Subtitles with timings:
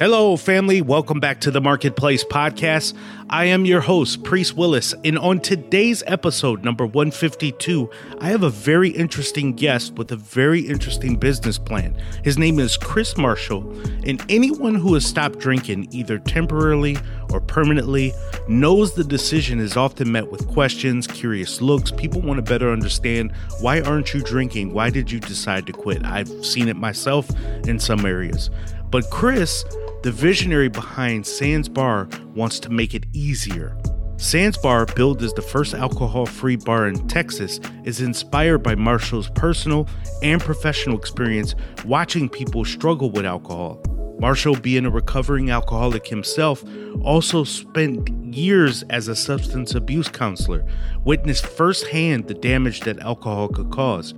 [0.00, 0.80] Hello, family.
[0.80, 2.94] Welcome back to the Marketplace Podcast.
[3.30, 7.90] I am your host, Priest Willis, and on today's episode, number 152,
[8.20, 12.00] I have a very interesting guest with a very interesting business plan.
[12.22, 13.68] His name is Chris Marshall,
[14.06, 16.96] and anyone who has stopped drinking, either temporarily
[17.32, 18.12] or permanently,
[18.46, 21.90] knows the decision is often met with questions, curious looks.
[21.90, 24.72] People want to better understand why aren't you drinking?
[24.72, 26.04] Why did you decide to quit?
[26.06, 27.28] I've seen it myself
[27.66, 28.48] in some areas.
[28.90, 29.64] But Chris
[30.02, 33.76] the visionary behind Sans Bar wants to make it easier.
[34.16, 39.30] Sans Bar, billed as the first alcohol free bar in Texas, is inspired by Marshall's
[39.30, 39.88] personal
[40.22, 43.82] and professional experience watching people struggle with alcohol.
[44.20, 46.64] Marshall, being a recovering alcoholic himself,
[47.02, 50.64] also spent years as a substance abuse counselor,
[51.04, 54.14] witnessed firsthand the damage that alcohol could cause.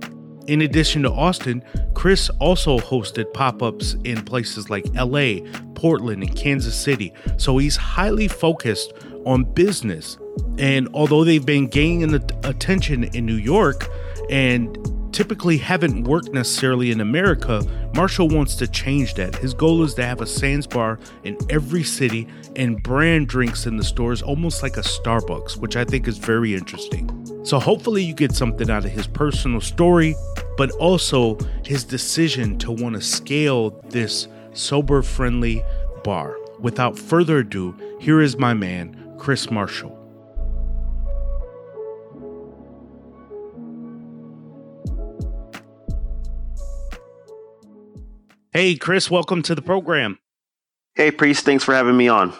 [0.51, 1.63] In addition to Austin,
[1.93, 5.35] Chris also hosted pop ups in places like LA,
[5.75, 8.91] Portland, and Kansas City, so he's highly focused
[9.25, 10.17] on business.
[10.57, 12.13] And although they've been gaining
[12.43, 13.87] attention in New York
[14.29, 14.77] and
[15.13, 17.63] typically haven't worked necessarily in America,
[17.95, 19.37] Marshall wants to change that.
[19.37, 23.77] His goal is to have a Sans Bar in every city and brand drinks in
[23.77, 27.20] the stores almost like a Starbucks, which I think is very interesting.
[27.43, 30.15] So hopefully you get something out of his personal story,
[30.57, 35.63] but also his decision to want to scale this sober friendly
[36.03, 36.37] bar.
[36.59, 39.97] Without further ado, here is my man, Chris Marshall.
[48.53, 50.19] Hey, Chris, welcome to the program.
[50.93, 52.33] Hey, Priest, thanks for having me on.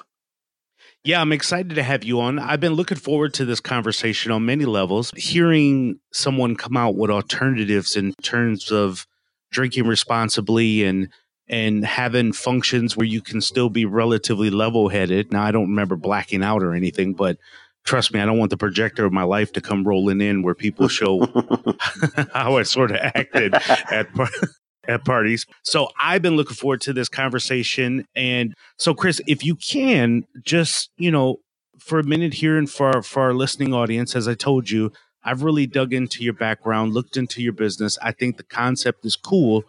[1.03, 2.37] Yeah, I'm excited to have you on.
[2.37, 5.11] I've been looking forward to this conversation on many levels.
[5.17, 9.07] Hearing someone come out with alternatives in terms of
[9.51, 11.09] drinking responsibly and
[11.47, 15.33] and having functions where you can still be relatively level-headed.
[15.33, 17.37] Now, I don't remember blacking out or anything, but
[17.83, 20.55] trust me, I don't want the projector of my life to come rolling in where
[20.55, 21.25] people show
[22.33, 24.07] how I sort of acted at
[24.87, 25.45] at parties.
[25.63, 28.05] So I've been looking forward to this conversation.
[28.15, 31.37] And so, Chris, if you can just, you know,
[31.79, 34.91] for a minute here and for our, for our listening audience, as I told you,
[35.23, 37.97] I've really dug into your background, looked into your business.
[38.01, 39.63] I think the concept is cool,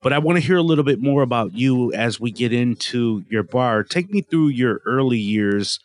[0.00, 3.24] but I want to hear a little bit more about you as we get into
[3.28, 3.84] your bar.
[3.84, 5.78] Take me through your early years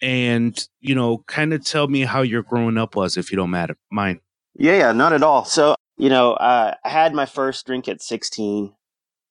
[0.00, 3.50] and, you know, kind of tell me how your growing up was, if you don't
[3.50, 4.20] matter, mind.
[4.54, 5.44] Yeah, yeah, not at all.
[5.44, 8.74] So you know, uh, I had my first drink at 16,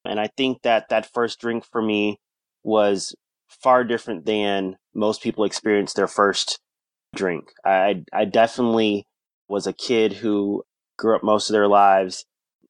[0.06, 2.20] and I think that that first drink for me
[2.64, 3.16] was
[3.48, 6.60] far different than most people experience their first
[7.16, 7.52] drink.
[7.66, 9.06] I I definitely
[9.48, 10.64] was a kid who
[10.98, 12.26] grew up most of their lives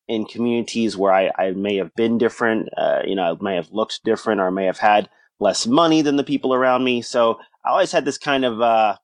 [0.08, 3.72] in communities where I, I may have been different, uh, you know, I may have
[3.72, 5.10] looked different or may have had
[5.40, 7.02] less money than the people around me.
[7.02, 8.98] So I always had this kind of, uh,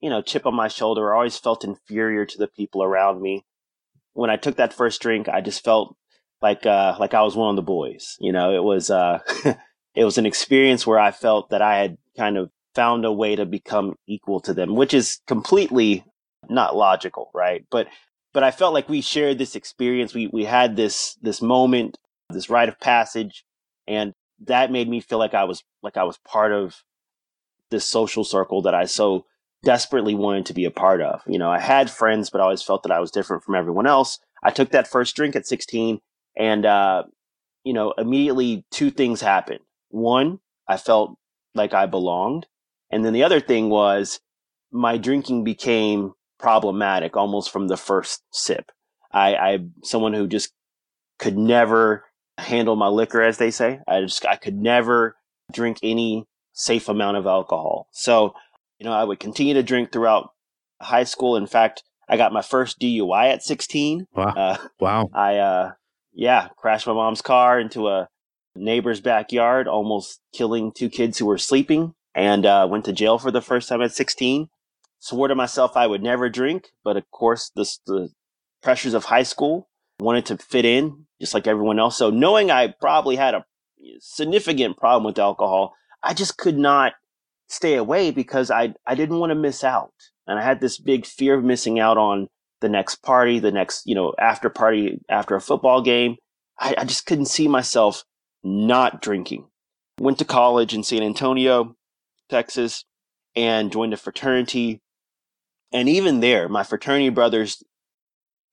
[0.00, 1.12] you know, chip on my shoulder.
[1.12, 3.44] I always felt inferior to the people around me
[4.14, 5.96] when I took that first drink, I just felt
[6.40, 8.16] like uh, like I was one of the boys.
[8.20, 9.20] You know, it was uh,
[9.94, 13.36] it was an experience where I felt that I had kind of found a way
[13.36, 16.04] to become equal to them, which is completely
[16.48, 17.64] not logical, right?
[17.70, 17.88] But
[18.32, 20.14] but I felt like we shared this experience.
[20.14, 21.98] We we had this this moment,
[22.30, 23.44] this rite of passage,
[23.86, 24.12] and
[24.46, 26.82] that made me feel like I was like I was part of
[27.70, 29.24] this social circle that I so
[29.62, 31.22] desperately wanted to be a part of.
[31.26, 33.86] You know, I had friends, but I always felt that I was different from everyone
[33.86, 34.18] else.
[34.42, 36.00] I took that first drink at 16
[36.36, 37.04] and, uh,
[37.64, 39.60] you know, immediately two things happened.
[39.90, 41.16] One, I felt
[41.54, 42.46] like I belonged.
[42.90, 44.20] And then the other thing was
[44.72, 48.72] my drinking became problematic almost from the first sip.
[49.12, 50.52] I, I, someone who just
[51.18, 52.04] could never
[52.38, 53.80] handle my liquor, as they say.
[53.86, 55.16] I just, I could never
[55.52, 57.86] drink any safe amount of alcohol.
[57.92, 58.34] So
[58.82, 60.30] You know, I would continue to drink throughout
[60.80, 61.36] high school.
[61.36, 64.08] In fact, I got my first DUI at 16.
[64.12, 64.24] Wow.
[64.24, 65.08] Uh, wow.
[65.14, 65.72] I, uh,
[66.12, 68.08] yeah, crashed my mom's car into a
[68.56, 73.30] neighbor's backyard, almost killing two kids who were sleeping, and uh, went to jail for
[73.30, 74.48] the first time at 16.
[74.98, 78.08] Swore to myself I would never drink, but of course, the, the
[78.64, 79.68] pressures of high school
[80.00, 81.96] wanted to fit in just like everyone else.
[81.96, 83.44] So, knowing I probably had a
[84.00, 86.94] significant problem with alcohol, I just could not
[87.52, 89.92] stay away because I, I didn't want to miss out.
[90.26, 92.28] And I had this big fear of missing out on
[92.60, 96.16] the next party, the next, you know, after party after a football game.
[96.58, 98.04] I, I just couldn't see myself
[98.42, 99.48] not drinking.
[100.00, 101.76] Went to college in San Antonio,
[102.30, 102.84] Texas,
[103.36, 104.80] and joined a fraternity.
[105.72, 107.62] And even there, my fraternity brothers,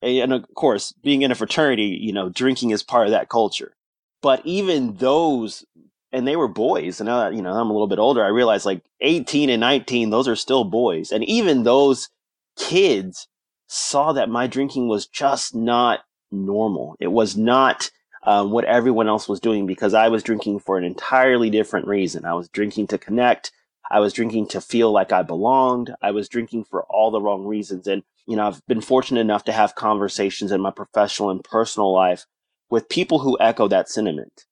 [0.01, 3.73] and of course, being in a fraternity, you know, drinking is part of that culture.
[4.21, 5.65] But even those,
[6.11, 8.65] and they were boys, and now, you know, I'm a little bit older, I realized
[8.65, 11.11] like 18 and 19, those are still boys.
[11.11, 12.09] And even those
[12.57, 13.27] kids
[13.67, 16.01] saw that my drinking was just not
[16.31, 16.95] normal.
[16.99, 17.91] It was not
[18.23, 22.25] um, what everyone else was doing because I was drinking for an entirely different reason.
[22.25, 23.51] I was drinking to connect.
[23.91, 25.93] I was drinking to feel like I belonged.
[26.01, 27.87] I was drinking for all the wrong reasons.
[27.87, 31.93] And, you know, I've been fortunate enough to have conversations in my professional and personal
[31.93, 32.25] life
[32.69, 34.45] with people who echo that sentiment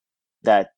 [0.44, 0.72] that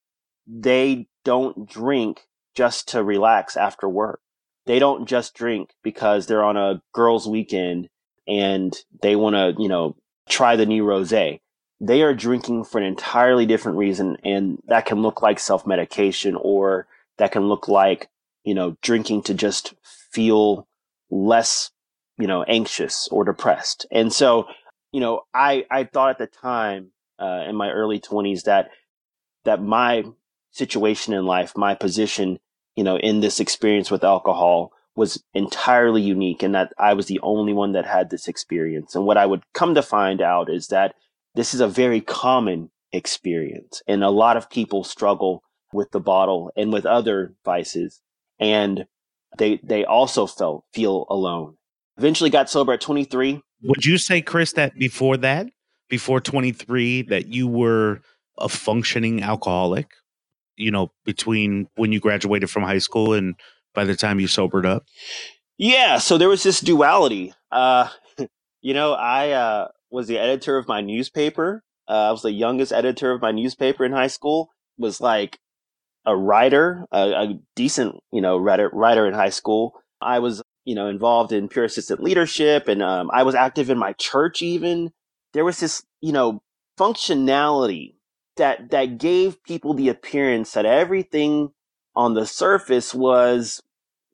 [0.50, 4.20] they don't drink just to relax after work.
[4.66, 7.90] They don't just drink because they're on a girls' weekend
[8.28, 9.96] and they want to, you know,
[10.28, 11.40] try the new rosé
[11.82, 16.88] they are drinking for an entirely different reason and that can look like self-medication or
[17.18, 18.10] that can look like
[18.44, 20.68] you know drinking to just feel
[21.10, 21.72] less
[22.18, 24.46] you know anxious or depressed and so
[24.92, 28.70] you know i i thought at the time uh, in my early 20s that
[29.44, 30.04] that my
[30.52, 32.40] situation in life my position
[32.76, 37.20] you know in this experience with alcohol was entirely unique and that i was the
[37.22, 40.68] only one that had this experience and what i would come to find out is
[40.68, 40.96] that
[41.36, 43.82] this is a very common experience.
[43.88, 48.02] And a lot of people struggle with the bottle and with other vices.
[48.40, 48.86] And
[49.38, 51.56] they, they also felt, feel alone.
[51.98, 53.42] Eventually got sober at 23.
[53.64, 55.48] Would you say, Chris, that before that,
[55.90, 58.02] before 23, that you were
[58.38, 59.92] a functioning alcoholic,
[60.60, 63.36] you know, between when you graduated from high school and
[63.74, 64.86] by the time you sobered up?
[65.58, 65.98] Yeah.
[65.98, 67.34] So there was this duality.
[67.52, 67.90] Uh,
[68.62, 71.64] you know, I, uh, was the editor of my newspaper.
[71.88, 74.50] Uh, I was the youngest editor of my newspaper in high school.
[74.78, 75.40] Was like
[76.06, 79.74] a writer, a, a decent, you know, writer, writer in high school.
[80.00, 83.78] I was, you know, involved in peer assistant leadership, and um, I was active in
[83.78, 84.42] my church.
[84.42, 84.92] Even
[85.34, 86.42] there was this, you know,
[86.80, 87.96] functionality
[88.40, 91.52] that that gave people the appearance that everything
[91.96, 93.62] on the surface was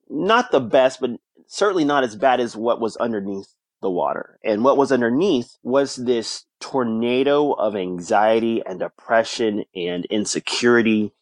[0.10, 1.12] not the best, but
[1.48, 4.40] certainly not as bad as what was underneath the water.
[4.44, 11.14] And what was underneath was this tornado of anxiety and depression and insecurity.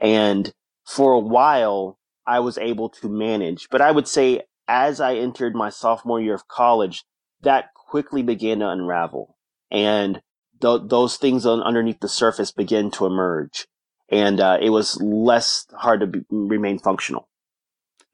[0.00, 0.52] And
[0.84, 3.68] for a while, I was able to manage.
[3.70, 7.04] But I would say as I entered my sophomore year of college,
[7.42, 9.36] that quickly began to unravel.
[9.70, 10.20] And
[10.60, 13.66] th- those things on, underneath the surface begin to emerge.
[14.10, 17.28] And uh, it was less hard to be, remain functional.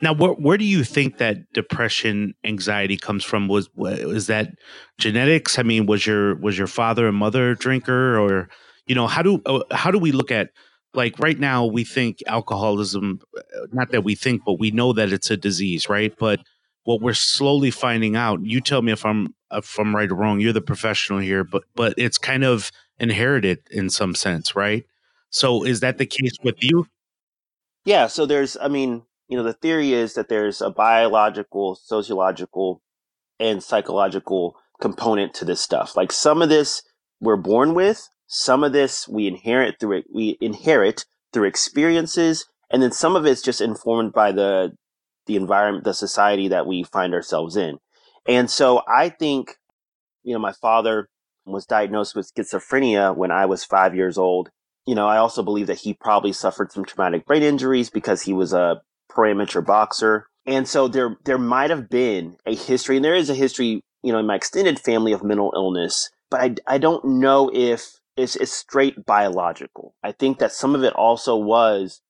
[0.02, 3.46] Now, where where do you think that depression, anxiety comes from?
[3.48, 4.50] Was was that
[4.98, 5.58] genetics?
[5.58, 8.48] I mean, was your was your father and mother a drinker, or
[8.86, 10.50] you know, how do uh, how do we look at
[10.94, 11.64] like right now?
[11.64, 15.88] We think alcoholism, uh, not that we think, but we know that it's a disease,
[15.88, 16.12] right?
[16.18, 16.40] But
[16.84, 20.40] what we're slowly finding out, you tell me if I'm if I'm right or wrong.
[20.40, 24.84] You're the professional here, but but it's kind of inherited in some sense, right?
[25.30, 26.86] So is that the case with you?
[27.84, 28.06] Yeah.
[28.06, 32.82] So there's, I mean, you know, the theory is that there's a biological, sociological,
[33.40, 35.96] and psychological component to this stuff.
[35.96, 36.82] Like some of this
[37.20, 42.82] we're born with, some of this we inherit through it, we inherit through experiences, and
[42.82, 44.76] then some of it's just informed by the
[45.26, 47.78] the environment, the society that we find ourselves in.
[48.26, 49.56] And so I think,
[50.22, 51.08] you know, my father
[51.46, 54.50] was diagnosed with schizophrenia when I was five years old.
[54.86, 58.32] You know, I also believe that he probably suffered some traumatic brain injuries because he
[58.32, 60.26] was a pro boxer.
[60.46, 64.12] And so there, there might have been a history, and there is a history, you
[64.12, 68.36] know, in my extended family of mental illness, but I, I don't know if it's,
[68.36, 69.94] it's straight biological.
[70.02, 72.02] I think that some of it also was,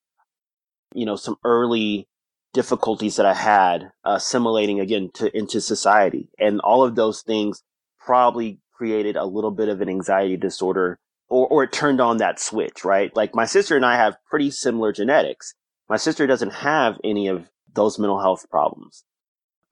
[0.93, 2.09] you know, some early
[2.55, 7.63] difficulties that I had uh, assimilating again to into society, and all of those things
[7.99, 12.41] probably created a little bit of an anxiety disorder, or or it turned on that
[12.41, 13.15] switch, right?
[13.15, 15.55] Like my sister and I have pretty similar genetics,
[15.89, 19.05] my sister doesn't have any of those mental health problems.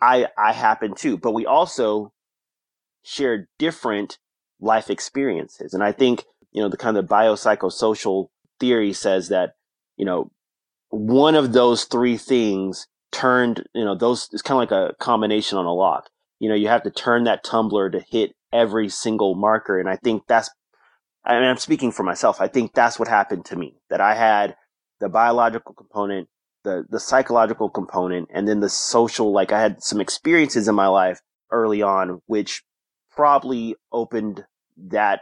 [0.00, 2.12] I I happen to, but we also
[3.02, 4.18] share different
[4.60, 5.74] life experiences.
[5.74, 8.28] And I think, you know, the kind of biopsychosocial
[8.60, 9.54] theory says that,
[9.96, 10.30] you know,
[10.92, 15.56] one of those three things turned, you know, those it's kind of like a combination
[15.56, 16.11] on a lock.
[16.38, 19.80] You know, you have to turn that tumbler to hit every single marker.
[19.80, 20.50] And I think that's,
[21.25, 22.42] I mean, I'm speaking for myself.
[22.42, 24.54] I think that's what happened to me, that I had
[25.00, 26.28] the biological component,
[26.62, 30.88] the, the psychological component, and then the social, like I had some experiences in my
[30.88, 31.20] life
[31.50, 32.62] early on, which
[33.11, 34.44] probably opened
[34.76, 35.20] that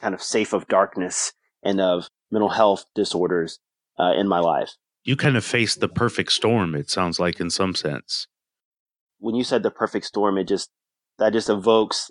[0.00, 1.32] kind of safe of darkness
[1.62, 3.60] and of mental health disorders
[4.00, 4.72] uh, in my life.
[5.04, 8.26] You kind of faced the perfect storm, it sounds like, in some sense.
[9.18, 10.70] When you said the perfect storm, it just,
[11.18, 12.10] that just evokes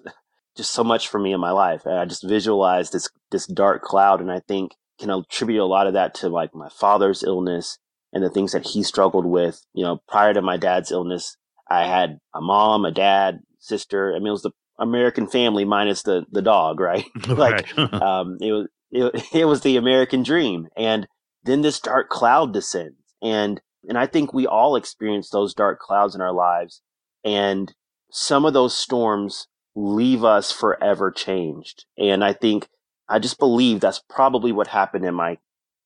[0.55, 1.85] just so much for me in my life.
[1.85, 5.87] And I just visualized this, this dark cloud and I think can attribute a lot
[5.87, 7.77] of that to like my father's illness
[8.11, 9.61] and the things that he struggled with.
[9.73, 11.37] You know, prior to my dad's illness,
[11.69, 14.13] I had a mom, a dad, sister.
[14.13, 17.05] I mean, it was the American family minus the the dog, right?
[17.27, 21.07] like, um, it was it, it was the American dream, and
[21.49, 26.15] then this dark cloud descends, and and I think we all experience those dark clouds
[26.15, 26.81] in our lives,
[27.23, 27.73] and
[28.11, 32.67] some of those storms leave us forever changed, and I think
[33.07, 35.37] I just believe that's probably what happened in my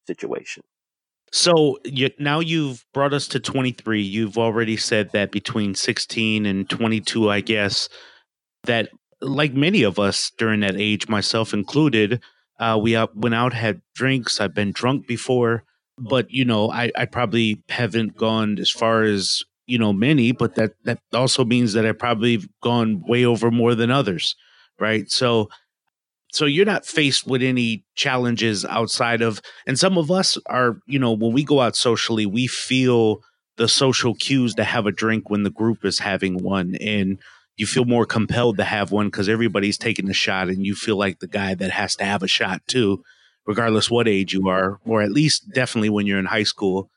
[0.07, 0.63] situation.
[1.31, 4.01] So you, now you've brought us to 23.
[4.01, 7.89] You've already said that between 16 and 22, I guess,
[8.65, 8.89] that
[9.19, 12.21] like many of us during that age, myself included,
[12.59, 14.39] uh, we out, went out, had drinks.
[14.39, 15.63] I've been drunk before,
[15.97, 20.55] but you know, I, I probably haven't gone as far as you know many, but
[20.55, 24.35] that that also means that I probably gone way over more than others,
[24.79, 25.09] right?
[25.09, 25.49] So,
[26.31, 30.99] so you're not faced with any challenges outside of, and some of us are, you
[30.99, 33.21] know, when we go out socially, we feel
[33.57, 37.19] the social cues to have a drink when the group is having one, and
[37.55, 40.97] you feel more compelled to have one because everybody's taking a shot and you feel
[40.97, 43.03] like the guy that has to have a shot too,
[43.45, 46.89] regardless what age you are, or at least definitely when you're in high school.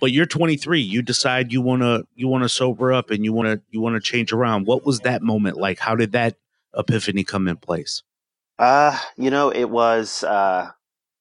[0.00, 3.32] But you're 23, you decide you want to you want to sober up and you
[3.32, 4.66] want to you want to change around.
[4.66, 5.78] What was that moment like?
[5.78, 6.36] How did that
[6.76, 8.02] epiphany come in place?
[8.58, 10.70] Uh, you know, it was uh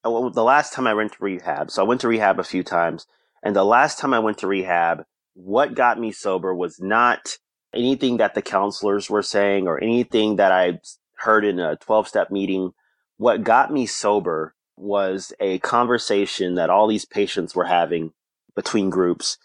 [0.03, 1.71] the last time I went to rehab.
[1.71, 3.05] So I went to rehab a few times,
[3.43, 7.37] and the last time I went to rehab, what got me sober was not
[7.73, 10.79] anything that the counselors were saying or anything that I
[11.15, 12.71] heard in a 12 step meeting.
[13.17, 18.11] What got me sober was a conversation that all these patients were having
[18.55, 19.37] between groups.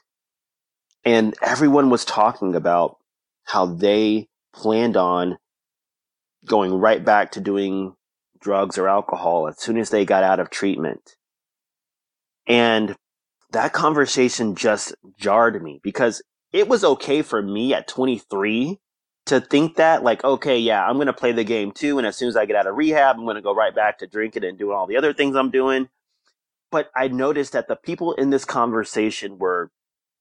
[1.04, 2.96] And everyone was talking about
[3.44, 5.38] how they planned on
[6.44, 7.94] going right back to doing
[8.40, 11.16] drugs or alcohol as soon as they got out of treatment.
[12.46, 12.96] And
[13.52, 18.78] that conversation just jarred me because it was okay for me at 23
[19.26, 22.16] to think that like okay yeah i'm going to play the game too and as
[22.16, 24.44] soon as i get out of rehab i'm going to go right back to drinking
[24.44, 25.88] and doing all the other things i'm doing.
[26.70, 29.70] But i noticed that the people in this conversation were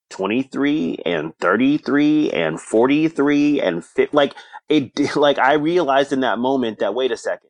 [0.10, 4.34] 23 and 33 and 43 and fit like
[4.70, 7.50] it like i realized in that moment that wait a second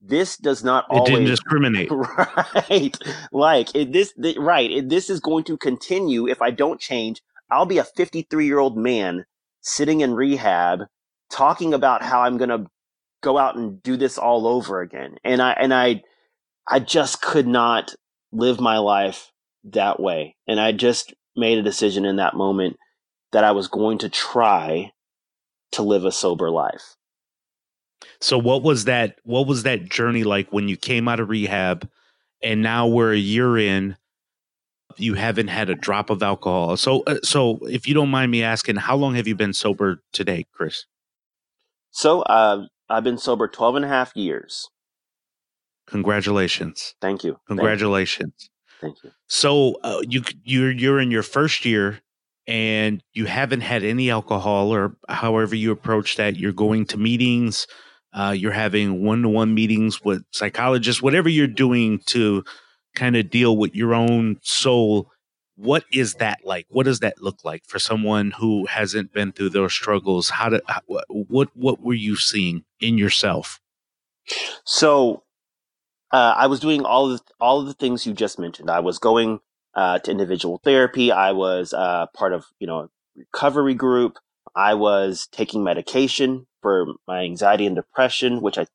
[0.00, 1.90] this does not it always didn't discriminate.
[2.70, 2.98] right
[3.32, 7.22] like it, this the, right it, this is going to continue if i don't change
[7.50, 9.24] I'll be a 53 year old man
[9.60, 10.80] sitting in rehab
[11.30, 12.66] talking about how I'm going to
[13.22, 15.16] go out and do this all over again.
[15.24, 16.02] And I, and I,
[16.68, 17.94] I just could not
[18.32, 19.30] live my life
[19.64, 20.36] that way.
[20.46, 22.76] And I just made a decision in that moment
[23.32, 24.92] that I was going to try
[25.72, 26.96] to live a sober life.
[28.20, 31.88] So what was that what was that journey like when you came out of rehab
[32.42, 33.96] and now we're a year in
[34.96, 36.76] you haven't had a drop of alcohol.
[36.76, 40.02] So, uh, so if you don't mind me asking, how long have you been sober
[40.12, 40.86] today, Chris?
[41.90, 44.68] So, uh, I've been sober 12 and a half years.
[45.86, 46.94] Congratulations.
[47.00, 47.38] Thank you.
[47.46, 48.50] Congratulations.
[48.80, 49.10] Thank you.
[49.28, 52.00] So, uh, you you're you're in your first year
[52.46, 56.36] and you haven't had any alcohol or however you approach that.
[56.36, 57.66] You're going to meetings,
[58.12, 62.44] uh, you're having one-to-one meetings with psychologists, whatever you're doing to
[62.96, 65.10] kind of deal with your own soul
[65.56, 66.66] what is that like?
[66.68, 70.28] What does that look like for someone who hasn't been through those struggles?
[70.28, 70.62] How to
[71.08, 73.60] what what were you seeing in yourself?
[74.64, 75.22] So
[76.12, 78.70] uh, i was doing all of the, all of the things you just mentioned.
[78.70, 79.40] I was going
[79.74, 81.10] uh, to individual therapy.
[81.10, 84.18] I was uh, part of you know recovery group.
[84.54, 88.66] I was taking medication for my anxiety and depression which i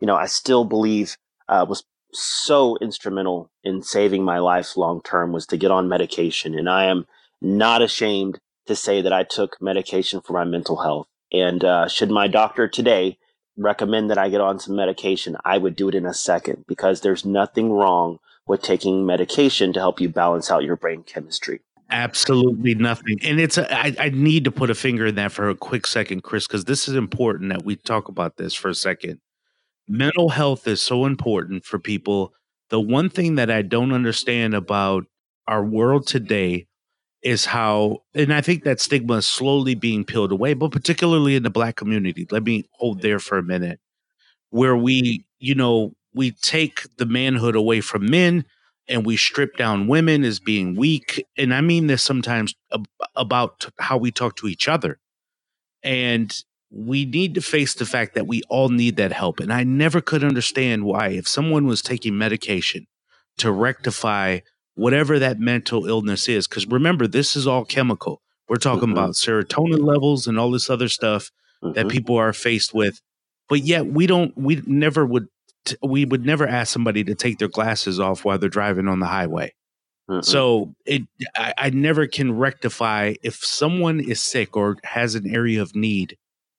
[0.00, 1.16] you know i still believe
[1.48, 6.58] uh, was so instrumental in saving my life long term was to get on medication.
[6.58, 7.06] And I am
[7.40, 11.06] not ashamed to say that I took medication for my mental health.
[11.32, 13.18] And uh, should my doctor today
[13.56, 17.00] recommend that I get on some medication, I would do it in a second because
[17.00, 21.60] there's nothing wrong with taking medication to help you balance out your brain chemistry.
[21.90, 23.18] Absolutely nothing.
[23.22, 25.86] And it's, a, I, I need to put a finger in that for a quick
[25.86, 29.20] second, Chris, because this is important that we talk about this for a second.
[29.88, 32.34] Mental health is so important for people.
[32.70, 35.06] The one thing that I don't understand about
[35.46, 36.66] our world today
[37.22, 41.44] is how, and I think that stigma is slowly being peeled away, but particularly in
[41.44, 42.26] the black community.
[42.30, 43.80] Let me hold there for a minute,
[44.50, 48.44] where we, you know, we take the manhood away from men
[48.88, 51.24] and we strip down women as being weak.
[51.38, 54.98] And I mean this sometimes ab- about how we talk to each other.
[55.82, 56.34] And
[56.70, 59.40] we need to face the fact that we all need that help.
[59.40, 62.86] And I never could understand why, if someone was taking medication
[63.38, 64.40] to rectify
[64.74, 68.20] whatever that mental illness is, because remember, this is all chemical.
[68.48, 68.92] We're talking Mhm.
[68.92, 71.30] about serotonin levels and all this other stuff
[71.62, 71.90] that Mhm.
[71.90, 73.00] people are faced with.
[73.48, 75.26] But yet we don't, we never would,
[75.82, 79.06] we would never ask somebody to take their glasses off while they're driving on the
[79.06, 79.52] highway.
[80.08, 80.24] Mm-mm.
[80.24, 81.02] So it,
[81.34, 86.16] I, I never can rectify if someone is sick or has an area of need,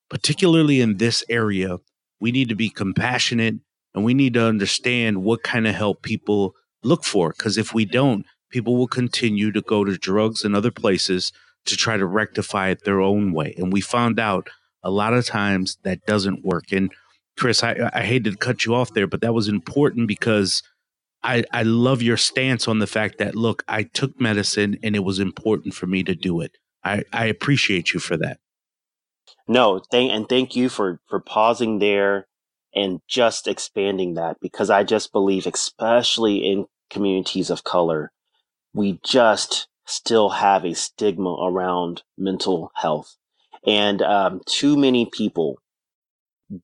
[0.10, 1.78] particularly in this area.
[2.20, 3.56] We need to be compassionate
[3.94, 7.30] and we need to understand what kind of help people look for.
[7.30, 11.32] Because if we don't, people will continue to go to drugs and other places
[11.66, 13.54] to try to rectify it their own way.
[13.58, 14.50] And we found out
[14.84, 16.72] a lot of times that doesn't work.
[16.72, 16.92] And
[17.38, 20.64] Chris, I, I hated to cut you off there, but that was important because
[21.24, 25.04] I, I love your stance on the fact that look, I took medicine and it
[25.04, 26.58] was important for me to do it.
[26.84, 28.40] I, I appreciate you for that.
[29.50, 32.28] No, thank and thank you for for pausing there
[32.76, 38.12] and just expanding that because I just believe, especially in communities of color,
[38.76, 43.18] we just still have a stigma around mental health,
[43.66, 45.58] and um, too many people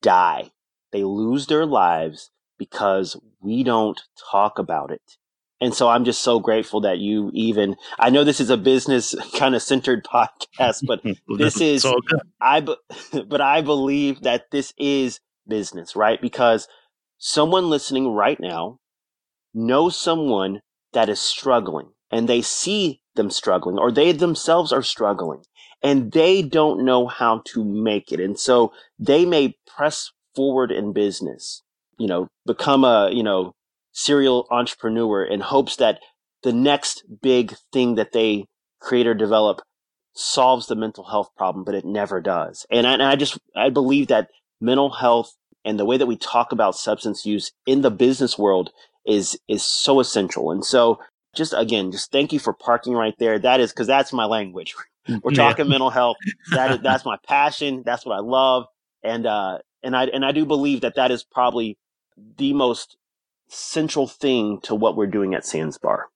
[0.02, 0.52] die.
[0.91, 4.00] They lose their lives because we don't
[4.32, 5.17] talk about it.
[5.62, 9.15] And so I'm just so grateful that you even, I know this is a business
[9.38, 11.02] kind of centered podcast, but
[11.38, 12.22] This is- It's all good.
[12.41, 12.62] I,
[13.28, 16.22] but I believe that this is business, right?
[16.22, 16.68] Because
[17.18, 18.80] someone listening right now
[19.54, 20.60] knows someone
[20.94, 25.41] that is struggling and they see them struggling or they themselves are struggling
[25.82, 28.20] and they don't know how to make it.
[28.20, 31.63] And so they may press forward in business,
[31.98, 33.54] you know, become a, you know,
[33.95, 36.01] serial entrepreneur in hopes that
[36.43, 38.45] the next big thing that they
[38.81, 39.62] create or develop
[40.15, 42.67] solves the mental health problem, but it never does.
[42.71, 44.29] And I, and I just, I believe that
[44.62, 48.71] mental health and the way that we talk about substance use in the business world
[49.08, 50.51] is, is so essential.
[50.51, 50.99] And so
[51.36, 53.39] just again, just thank you for parking right there.
[53.39, 54.75] That is, cause that's my language.
[55.23, 55.55] We're Yeah.
[55.55, 56.19] talking mental health.
[56.53, 57.84] That is, that's my passion.
[57.86, 58.67] That's what I love.
[59.03, 61.77] And, uh, and I, and I do believe that that is probably
[62.38, 62.97] the most
[63.47, 66.08] central thing to what we're doing at Sans Bar.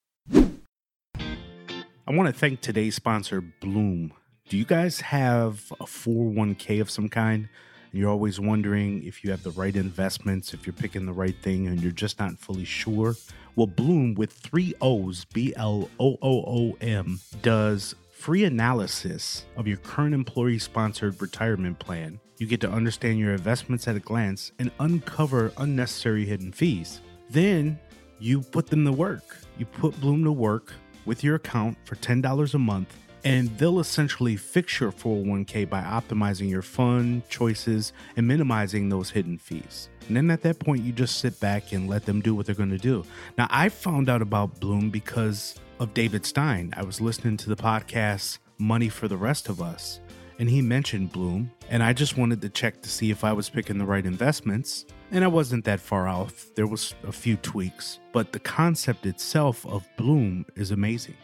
[2.10, 4.14] I want to thank today's sponsor, Blooom.
[4.48, 7.50] Do you guys have a 401k of some kind?
[7.92, 11.68] You're always wondering if you have the right investments, if you're picking the right thing,
[11.68, 13.16] and you're just not fully sure?
[13.56, 19.68] Well, Blooom with three O's, B L O O O M, does free analysis of
[19.68, 22.20] your current employee sponsored retirement plan.
[22.38, 27.02] You get to understand your investments at a glance and uncover unnecessary hidden fees.
[27.30, 27.80] Then
[28.20, 29.38] you put them to work.
[29.58, 30.74] You put Blooom to work
[31.06, 36.50] with your account for $10 a month, and they'll essentially fix your 401k by optimizing
[36.50, 39.90] your fund choices and minimizing those hidden fees.
[40.08, 42.56] And then at that point, you just sit back and let them do what they're
[42.56, 43.04] going to do.
[43.38, 46.74] Now, I found out about Blooom because of David Stein.
[46.76, 50.00] I was listening to the podcast Money for the Rest of Us,
[50.40, 53.50] and he mentioned Blooom, and I just wanted to check to see if I was
[53.50, 54.86] picking the right investments.
[55.12, 56.46] And I wasn't that far off.
[56.56, 61.16] There was a few tweaks, but the concept itself of Blooom is amazing.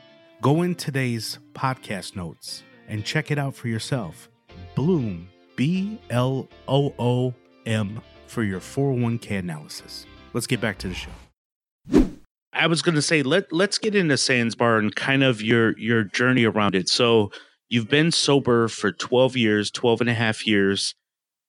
[0.42, 4.28] Go in today's podcast notes and check it out for yourself.
[4.74, 7.34] Blooom, B L O O
[7.68, 10.08] M, for your 401k analysis.
[10.34, 12.10] Let's get back to the show.
[12.54, 15.78] I was going to say let let's get into Sans Bar and kind of your
[15.78, 16.90] your journey around it.
[16.90, 17.32] So
[17.70, 20.96] you've been sober for 12 years, 12 and a half years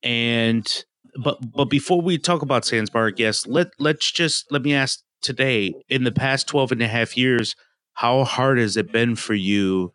[0.03, 0.67] and
[1.23, 5.01] but but before we talk about Sans Bar, guess let let's just let me ask
[5.23, 7.57] today in the past 12 and a half years
[7.95, 9.93] how hard has it been for you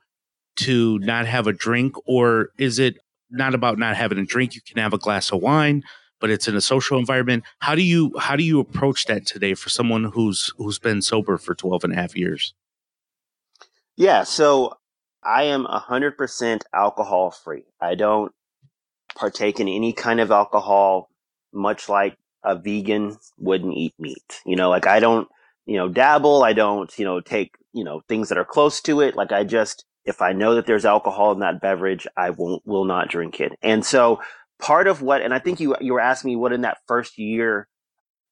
[0.56, 2.98] to not have a drink or is it
[3.30, 5.84] not about not having a drink you can have a glass of wine
[6.20, 9.54] but it's in a social environment how do you how do you approach that today
[9.54, 12.54] for someone who's who's been sober for 12 and a half years
[14.02, 14.24] Yeah.
[14.24, 14.78] So
[15.24, 17.66] I am 100% alcohol free.
[17.80, 18.32] I don't
[19.16, 21.11] partake in any kind of alcohol,
[21.54, 24.42] much like a vegan wouldn't eat meat.
[24.46, 25.28] You know, like I don't,
[25.66, 26.44] you know, dabble.
[26.44, 29.16] I don't, you know, take, you know, things that are close to it.
[29.16, 32.86] Like I just, if I know that there's alcohol in that beverage, I won't, will
[32.86, 33.54] not drink it.
[33.62, 34.22] And so
[34.60, 37.18] part of what, and I think you, you were asking me what in that first
[37.18, 37.68] year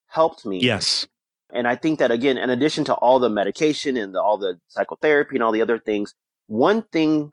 [0.08, 0.60] helped me.
[0.60, 1.08] Yes.
[1.52, 4.60] And I think that again, in addition to all the medication and the, all the
[4.68, 6.14] psychotherapy and all the other things,
[6.48, 7.32] one thing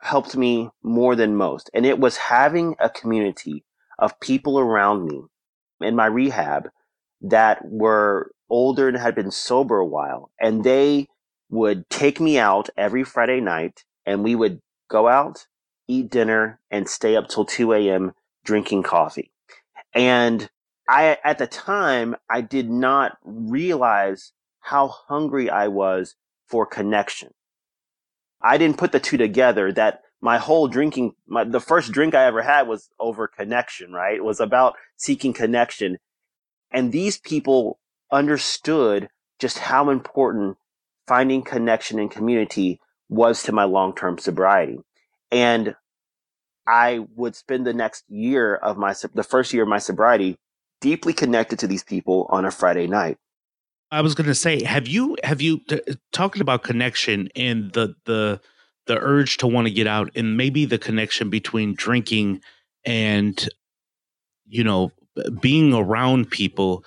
[0.00, 1.70] helped me more than most.
[1.74, 3.64] And it was having a community
[3.98, 5.22] of people around me
[5.80, 6.70] in my rehab
[7.20, 10.30] that were older and had been sober a while.
[10.40, 11.08] And they
[11.50, 15.46] would take me out every Friday night and we would go out,
[15.86, 18.12] eat dinner, and stay up till 2 a.m.
[18.44, 19.32] drinking coffee.
[19.94, 20.48] And
[20.88, 26.14] I, at the time, I did not realize how hungry I was
[26.46, 27.32] for connection.
[28.40, 32.24] I didn't put the two together that my whole drinking, my, the first drink I
[32.24, 34.16] ever had was over connection, right?
[34.16, 35.98] It was about seeking connection.
[36.70, 37.78] And these people
[38.10, 40.56] understood just how important
[41.06, 44.78] finding connection and community was to my long-term sobriety.
[45.30, 45.74] And
[46.66, 50.38] I would spend the next year of my, the first year of my sobriety
[50.80, 53.16] deeply connected to these people on a Friday night.
[53.90, 55.80] I was going to say, have you have you t-
[56.12, 58.40] talking about connection and the the
[58.88, 62.40] the urge to want to get out, and maybe the connection between drinking
[62.84, 63.48] and
[64.46, 64.90] you know
[65.40, 66.84] being around people.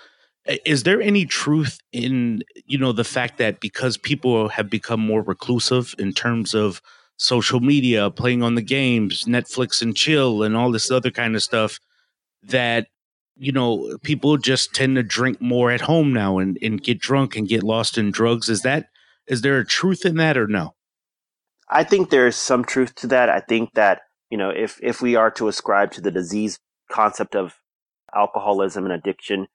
[0.65, 5.21] Is there any truth in you know the fact that because people have become more
[5.21, 6.81] reclusive in terms of
[7.17, 11.43] social media, playing on the games, Netflix and chill, and all this other kind of
[11.43, 11.79] stuff,
[12.43, 12.87] that
[13.37, 17.35] you know, people just tend to drink more at home now and, and get drunk
[17.35, 18.49] and get lost in drugs.
[18.49, 18.89] Is that
[19.27, 20.75] is there a truth in that or no?
[21.71, 23.29] I think there is some truth to that.
[23.29, 26.59] I think that, you know, if if we are to ascribe to the disease
[26.91, 27.55] concept of
[28.13, 29.47] alcoholism and addiction,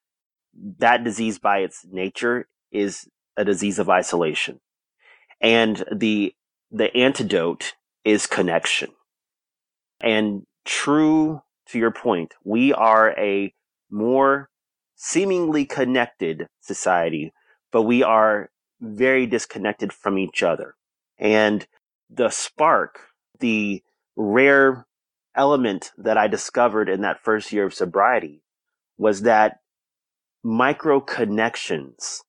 [0.78, 4.60] that disease by its nature is a disease of isolation.
[5.40, 6.34] And the
[6.70, 7.74] the antidote
[8.04, 8.92] is connection.
[10.00, 13.52] And true to your point, we are a
[13.90, 14.48] more
[14.94, 17.32] seemingly connected society,
[17.70, 18.50] but we are
[18.80, 20.74] very disconnected from each other.
[21.18, 21.66] And
[22.10, 22.98] the spark,
[23.40, 23.82] the
[24.16, 24.86] rare
[25.34, 28.42] element that I discovered in that first year of sobriety
[28.96, 29.58] was that
[30.42, 32.22] micro connections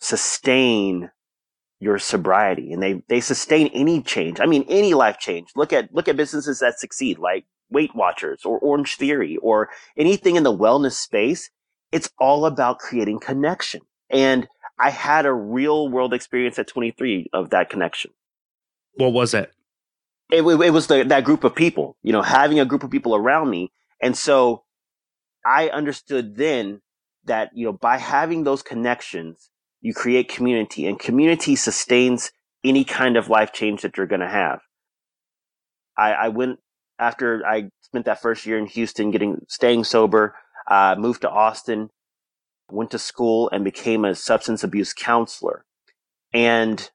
[0.00, 1.10] sustain
[1.78, 4.38] your sobriety and they, they sustain any change.
[4.40, 5.48] I mean, any life change.
[5.56, 10.36] Look at, look at businesses that succeed like Weight Watchers or Orange Theory or anything
[10.36, 11.50] in the wellness space,
[11.92, 13.80] it's all about creating connection.
[14.10, 14.48] And
[14.78, 18.10] I had a real world experience at 23 of that connection.
[18.94, 19.52] What was it?
[20.30, 23.16] It, it was the, that group of people, you know, having a group of people
[23.16, 23.72] around me.
[24.00, 24.64] And so
[25.44, 26.82] I understood then
[27.24, 29.50] that, you know, by having those connections,
[29.80, 32.30] you create community and community sustains
[32.62, 34.60] any kind of life change that you're going to have.
[35.96, 36.60] I, I went
[36.98, 40.36] after I spent that first year in Houston, getting staying sober,
[40.68, 41.90] uh, moved to Austin,
[42.70, 45.64] went to school, and became a substance abuse counselor.
[46.32, 46.90] And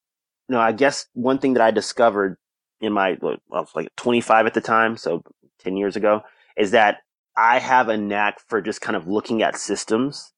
[0.49, 2.37] know, I guess one thing that I discovered
[2.81, 5.23] in my well, I was like 25 at the time, so
[5.59, 6.21] 10 years ago,
[6.57, 6.99] is that
[7.37, 10.33] I have a knack for just kind of looking at systems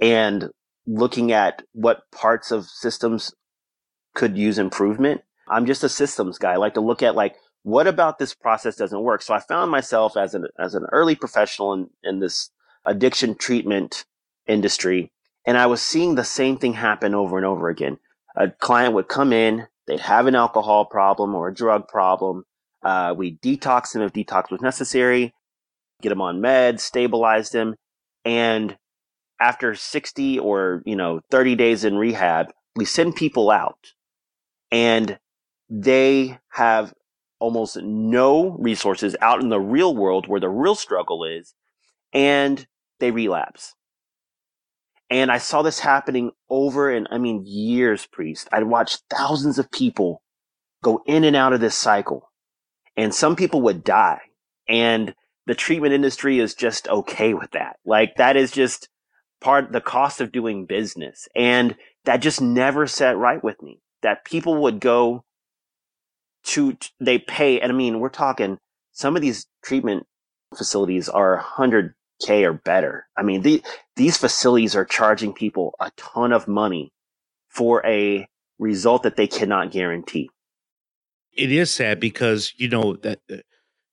[0.00, 0.50] and
[0.86, 3.34] looking at what parts of systems
[4.14, 5.22] could use improvement.
[5.48, 6.52] I'm just a systems guy.
[6.52, 9.22] I like to look at like what about this process doesn't work?
[9.22, 12.50] So I found myself as an as an early professional in, in this
[12.84, 14.04] addiction treatment
[14.46, 15.10] industry,
[15.44, 17.98] and I was seeing the same thing happen over and over again.
[18.36, 22.44] A client would come in, they'd have an alcohol problem or a drug problem.
[22.82, 25.34] Uh, we detox them if detox was necessary,
[26.02, 27.74] get them on meds, stabilize them,
[28.24, 28.76] and
[29.40, 33.92] after 60 or you know 30 days in rehab, we send people out,
[34.70, 35.18] and
[35.70, 36.92] they have
[37.38, 41.54] almost no resources out in the real world where the real struggle is,
[42.12, 42.66] and
[42.98, 43.75] they relapse.
[45.10, 48.48] And I saw this happening over and I mean years, priest.
[48.52, 50.22] I'd watched thousands of people
[50.82, 52.30] go in and out of this cycle.
[52.96, 54.20] And some people would die.
[54.68, 55.14] And
[55.46, 57.76] the treatment industry is just okay with that.
[57.84, 58.88] Like that is just
[59.40, 61.28] part the cost of doing business.
[61.36, 63.80] And that just never set right with me.
[64.02, 65.24] That people would go
[66.46, 68.58] to they pay and i mean we're talking
[68.92, 70.06] some of these treatment
[70.56, 71.38] facilities are
[72.22, 73.06] 100k or better.
[73.16, 73.62] I mean the,
[73.96, 76.92] these facilities are charging people a ton of money
[77.48, 80.30] for a result that they cannot guarantee.
[81.32, 83.36] It is sad because you know that uh,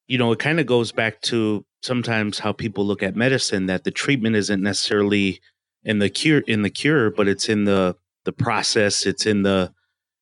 [0.07, 3.83] you know it kind of goes back to sometimes how people look at medicine that
[3.83, 5.41] the treatment isn't necessarily
[5.83, 9.73] in the cure in the cure but it's in the the process it's in the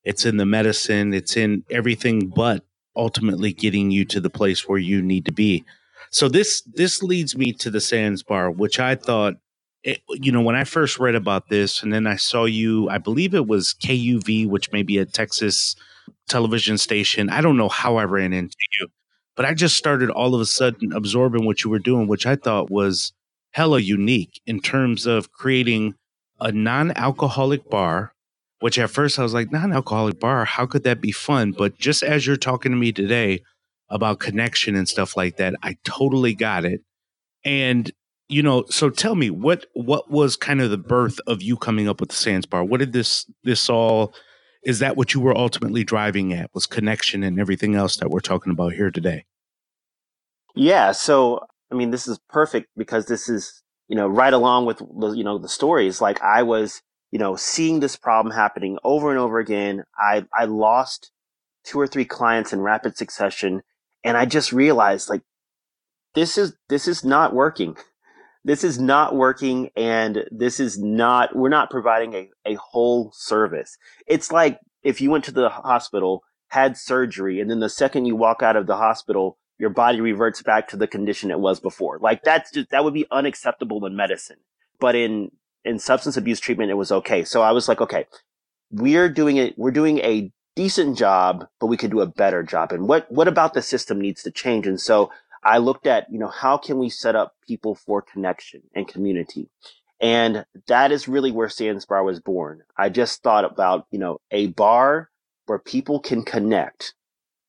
[0.04, 4.80] it's in the medicine it's in everything but ultimately getting you to the place where
[4.80, 5.64] you need to be
[6.12, 9.36] so this this leads me to the Sans Bar which i thought
[9.84, 12.98] it, you know when i first read about this and then i saw you i
[12.98, 15.76] believe it was kuv which may be a texas
[16.28, 17.30] television station.
[17.30, 18.88] I don't know how i ran into you
[19.36, 22.36] but i just started all of a sudden absorbing what you were doing which i
[22.36, 23.14] thought was
[23.52, 25.96] hella unique in terms of creating
[26.40, 28.14] a non-alcoholic bar
[28.60, 31.52] which at first i was like non-alcoholic bar how could that be fun?
[31.52, 33.42] But just as you're talking to me today
[33.92, 36.82] about connection and stuff like that i totally got it
[37.46, 37.92] and
[38.28, 41.88] you know so tell me what what was kind of the birth of you coming
[41.88, 44.14] up with the Sans Bar what did this this all
[44.64, 48.20] is that what you were ultimately driving at was connection and everything else that we're
[48.20, 49.26] talking about here today
[50.56, 54.80] Yeah, so I mean, this is perfect because this is you know right along with
[54.80, 56.02] the you know the stories.
[56.02, 59.84] Like I was you know seeing this problem happening over and over again.
[59.98, 61.12] I I lost
[61.64, 63.62] two or three clients in rapid succession,
[64.04, 65.22] and I just realized like
[66.14, 67.78] this is this is not working.
[68.44, 73.78] This is not working, and this is not we're not providing a, a whole service.
[74.08, 78.16] It's like if you went to the hospital, had surgery, and then the second you
[78.16, 82.00] walk out of the hospital, your body reverts back to the condition it was before.
[82.00, 84.38] Like that's just that would be unacceptable in medicine.
[84.80, 85.32] But in
[85.64, 87.24] in substance abuse treatment, it was okay.
[87.24, 88.08] So I was like, okay,
[88.72, 89.58] we're doing it.
[89.58, 92.72] We're doing a decent job, but we could do a better job.
[92.72, 94.68] And what what about the system needs to change?
[94.68, 95.12] And so
[95.44, 99.50] I looked at, you know, how can we set up people for connection and community?
[100.00, 102.64] And that is really where Sans Bar was born.
[102.78, 105.10] I just thought about, you know, a bar
[105.46, 106.94] where people can connect.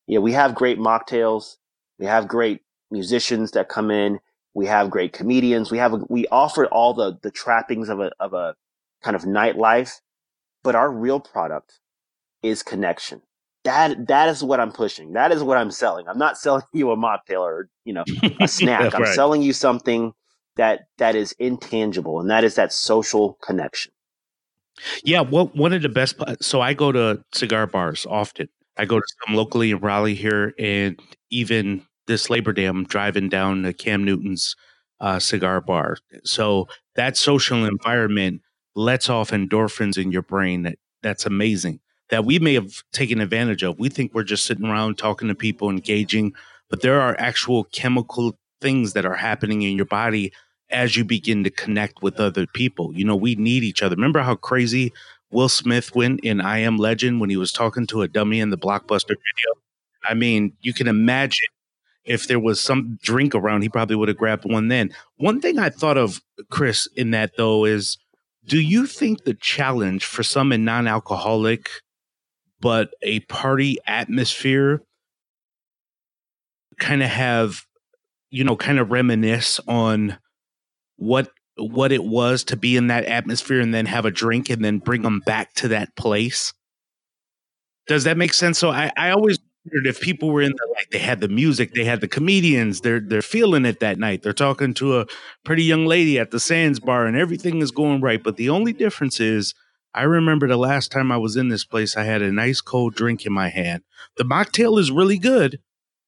[0.06, 1.56] You know, we have great mocktails.
[1.98, 2.60] We have great
[2.90, 4.20] musicians that come in.
[4.54, 5.70] We have great comedians.
[5.70, 8.54] We have, we offer all the, the trappings of a, of a
[9.02, 10.00] kind of nightlife,
[10.62, 11.80] but our real product
[12.42, 13.22] is connection
[13.64, 15.12] that that is what I'm pushing.
[15.12, 16.08] That is what I'm selling.
[16.08, 18.04] I'm not selling you a mocktail or you know
[18.40, 18.94] a snack.
[18.94, 19.14] I'm right.
[19.14, 20.12] selling you something
[20.56, 23.92] that that is intangible, and that is that social connection.
[25.04, 26.16] Yeah, well, one of the best.
[26.40, 28.48] So I go to cigar bars often.
[28.78, 30.98] I go to some locally in Raleigh here, and
[31.30, 34.56] even this Labor Day, I'm driving down to Cam Newton's
[35.00, 35.98] uh, cigar bar.
[36.24, 38.40] So that social environment
[38.74, 40.62] lets off endorphins in your brain.
[40.62, 41.80] That that's amazing.
[42.12, 43.78] That we may have taken advantage of.
[43.78, 46.34] We think we're just sitting around talking to people, engaging,
[46.68, 50.32] but there are actual chemical things that are happening in your body
[50.70, 52.94] as you begin to connect with other people.
[52.94, 53.96] You know, we need each other.
[53.96, 54.92] Remember how crazy
[55.30, 58.50] Will Smith went in I Am Legend when he was talking to a dummy in
[58.50, 59.60] the blockbuster video?
[60.04, 61.48] I mean, you can imagine
[62.04, 64.90] if there was some drink around, he probably would have grabbed one then.
[65.16, 66.20] One thing I thought of,
[66.50, 67.96] Chris, in that though, is
[68.44, 71.70] do you think the challenge for some non alcoholic,
[72.62, 74.82] but a party atmosphere
[76.78, 77.66] kind of have,
[78.30, 80.16] you know, kind of reminisce on
[80.96, 84.64] what what it was to be in that atmosphere and then have a drink and
[84.64, 86.54] then bring them back to that place.
[87.86, 88.58] Does that make sense?
[88.58, 91.74] So I, I always wondered if people were in the like they had the music,
[91.74, 94.22] they had the comedians, they're they're feeling it that night.
[94.22, 95.06] They're talking to a
[95.44, 98.22] pretty young lady at the Sans Bar and everything is going right.
[98.22, 99.52] But the only difference is
[99.94, 102.94] I remember the last time I was in this place, I had a nice cold
[102.94, 103.82] drink in my hand.
[104.16, 105.60] The mocktail is really good,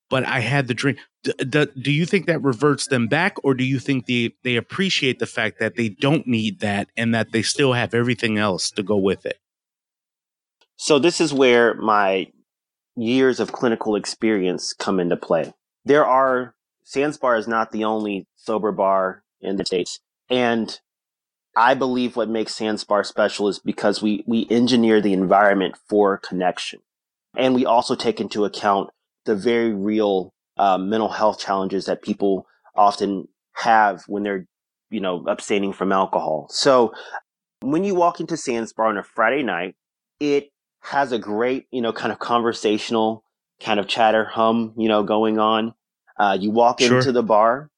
[0.09, 0.99] but I had the drink.
[1.23, 4.57] D- d- do you think that reverts them back, or do you think they they
[4.57, 8.71] appreciate the fact that they don't need that and that they still have everything else
[8.71, 9.39] to go with it?
[10.77, 12.29] So this is where my
[12.97, 15.53] years of clinical experience come into play.
[15.85, 20.79] There are Sans Bar is not the only sober bar in the states, and
[21.57, 26.19] I believe what makes Sans Bar special is because we we engineer the environment for
[26.19, 26.81] connection,
[27.37, 28.91] and we also take into account
[29.25, 34.47] the very real uh, mental health challenges that people often have when they're
[34.91, 36.47] you know abstaining from alcohol.
[36.51, 36.93] So
[37.61, 39.75] when you walk into Sans Bar on a Friday night,
[40.21, 43.25] it has a great, you know, kind of conversational
[43.61, 45.73] kind of chatter hum, you know, going on.
[46.19, 46.99] Uh, you walk Sure.
[46.99, 47.71] into the bar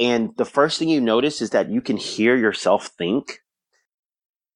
[0.00, 3.40] and the first thing you notice is that you can hear yourself think.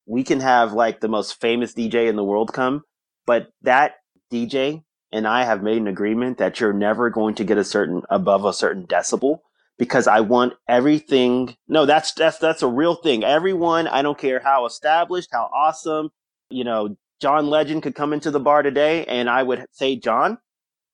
[0.07, 2.83] We can have like the most famous DJ in the world come,
[3.27, 3.97] but that
[4.33, 8.03] DJ and I have made an agreement that you're never going to get a certain
[8.09, 9.41] above a certain decibel
[9.79, 11.57] because I want everything.
[11.69, 13.23] No, that's that's that's a real thing.
[13.23, 16.11] Everyone, I don't care how established, how awesome,
[16.49, 20.39] you know, John Legend could come into the bar today and I would say, John,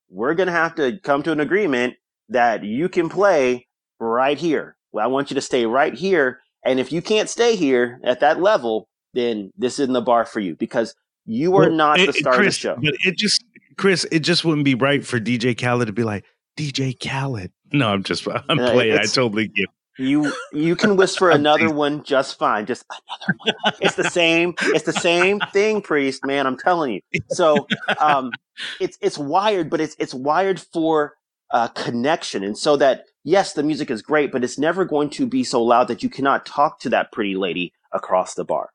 [0.08, 1.94] we're going to have to come to an agreement
[2.28, 3.68] that you can play
[4.00, 4.76] right here.
[4.92, 6.40] Well, I want you to stay right here.
[6.64, 10.40] And if you can't stay here at that level, then this isn't the bar for
[10.40, 10.94] you because
[11.26, 12.90] you are Well, not it- the star Chris, of the show.
[12.90, 13.44] But it just,
[13.76, 16.24] Chris, it just wouldn't be right for DJ Khaled to be like
[16.58, 17.52] DJ Khaled.
[17.72, 18.98] No, I'm just, I'm Uh, playing.
[18.98, 19.68] I totally get.
[19.96, 22.66] You you can whisper another one just fine.
[22.66, 23.74] Just another one.
[23.80, 24.54] It's the same.
[24.62, 26.48] It's the same thing, priest man.
[26.48, 27.20] I'm telling you.
[27.28, 27.68] So
[28.00, 28.32] um,
[28.80, 31.14] it's it's wired, but it's it's wired for
[31.52, 35.26] uh, connection, and so that yes, the music is great, but it's never going to
[35.26, 38.70] be so loud that you cannot talk to that pretty lady across the bar.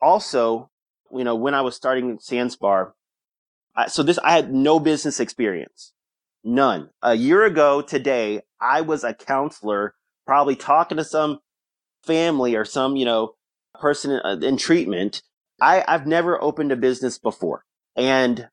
[0.00, 0.70] Also,
[1.12, 2.94] you know, when I was starting Sans Bar,
[3.76, 5.92] I, so this I had no business experience,
[6.44, 6.90] none.
[7.02, 9.94] A year ago today, I was a counselor
[10.26, 11.38] probably talking to some
[12.04, 13.34] family or some, you know,
[13.80, 15.22] person in, uh, in treatment.
[15.60, 17.64] I, I've never opened a business before
[17.96, 18.48] and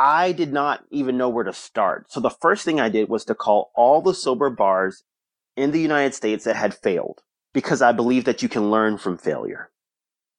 [0.00, 2.10] I did not even know where to start.
[2.10, 5.04] So the first thing I did was to call all the sober bars
[5.58, 7.20] in the United States that had failed
[7.52, 9.70] because I believe that you can learn from failure.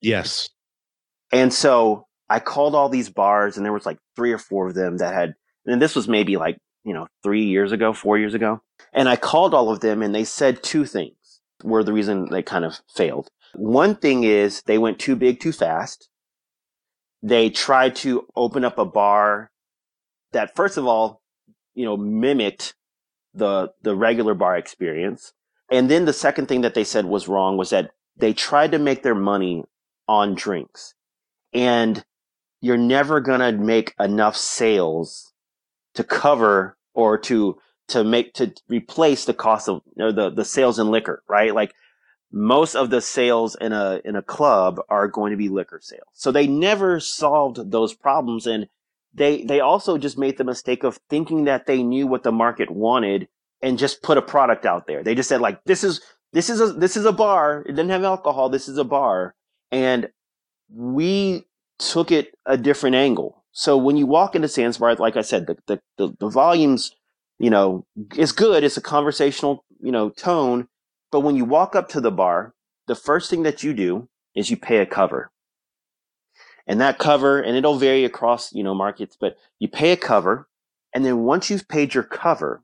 [0.01, 0.49] Yes.
[1.31, 4.73] And so I called all these bars and there was like three or four of
[4.73, 5.35] them that had,
[5.67, 8.63] and this was maybe like, you know, three years ago, four years ago.
[8.93, 12.41] And I called all of them and they said two things were the reason they
[12.41, 13.29] kind of failed.
[13.53, 16.09] One thing is they went too big too fast.
[17.21, 19.50] They tried to open up a bar
[20.33, 21.21] that first of all,
[21.73, 22.75] you know, mimicked
[23.33, 25.33] the, the regular bar experience.
[25.71, 28.79] And then the second thing that they said was wrong was that they tried to
[28.79, 29.63] make their money
[30.07, 30.93] on drinks.
[31.53, 32.03] And
[32.59, 35.33] you're never going to make enough sales
[35.95, 40.79] to cover or to to make to replace the cost of or the the sales
[40.79, 41.53] in liquor right?
[41.53, 41.73] Like
[42.31, 46.07] most of the sales in a in a club are going to be liquor sales.
[46.13, 48.47] So they never solved those problems.
[48.47, 48.67] And
[49.13, 52.69] they they also just made the mistake of thinking that they knew what the market
[52.69, 53.27] wanted
[53.61, 56.01] and just put a product out there they just said like this is
[56.33, 59.35] this is a this is a bar it doesn't have alcohol this is a bar
[59.71, 60.09] and
[60.73, 61.45] we
[61.79, 63.43] took it a different angle.
[63.51, 66.95] So when you walk into Sans Bar, like I said, the, the, the, the volumes,
[67.39, 68.63] you know, is good.
[68.63, 70.67] It's a conversational, you know, tone.
[71.11, 72.53] But when you walk up to the bar,
[72.87, 75.30] the first thing that you do is you pay a cover.
[76.67, 80.47] And that cover, and it'll vary across, you know, markets, but you pay a cover.
[80.93, 82.63] And then once you've paid your cover,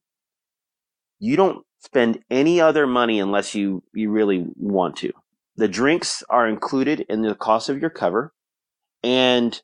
[1.20, 5.12] you don't spend any other money unless you, you really want to.
[5.56, 8.34] The drinks are included in the cost of your cover.
[9.04, 9.60] And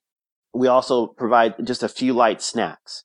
[0.53, 3.03] we also provide just a few light snacks.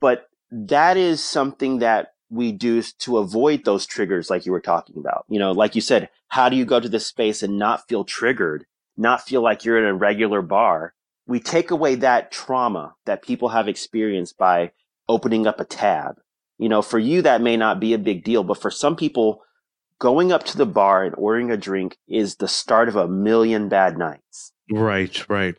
[0.00, 4.96] But that is something that we do to avoid those triggers like you were talking
[4.98, 5.24] about.
[5.28, 8.04] You know, like you said, how do you go to this space and not feel
[8.04, 8.66] triggered,
[8.98, 10.94] not feel like you're in a regular bar?
[11.26, 14.72] We take away that trauma that people have experienced by
[15.08, 16.16] opening up a tab.
[16.58, 19.42] You know, for you, that may not be a big deal, but for some people,
[19.98, 23.68] going up to the bar and ordering a drink is the start of a million
[23.68, 24.52] bad nights.
[24.70, 25.28] Right.
[25.28, 25.54] Right.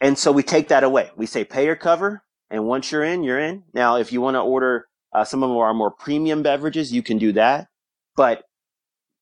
[0.00, 1.10] And so we take that away.
[1.16, 3.64] We say pay your cover, and once you're in, you're in.
[3.72, 7.18] Now, if you want to order uh, some of our more premium beverages, you can
[7.18, 7.68] do that.
[8.16, 8.44] But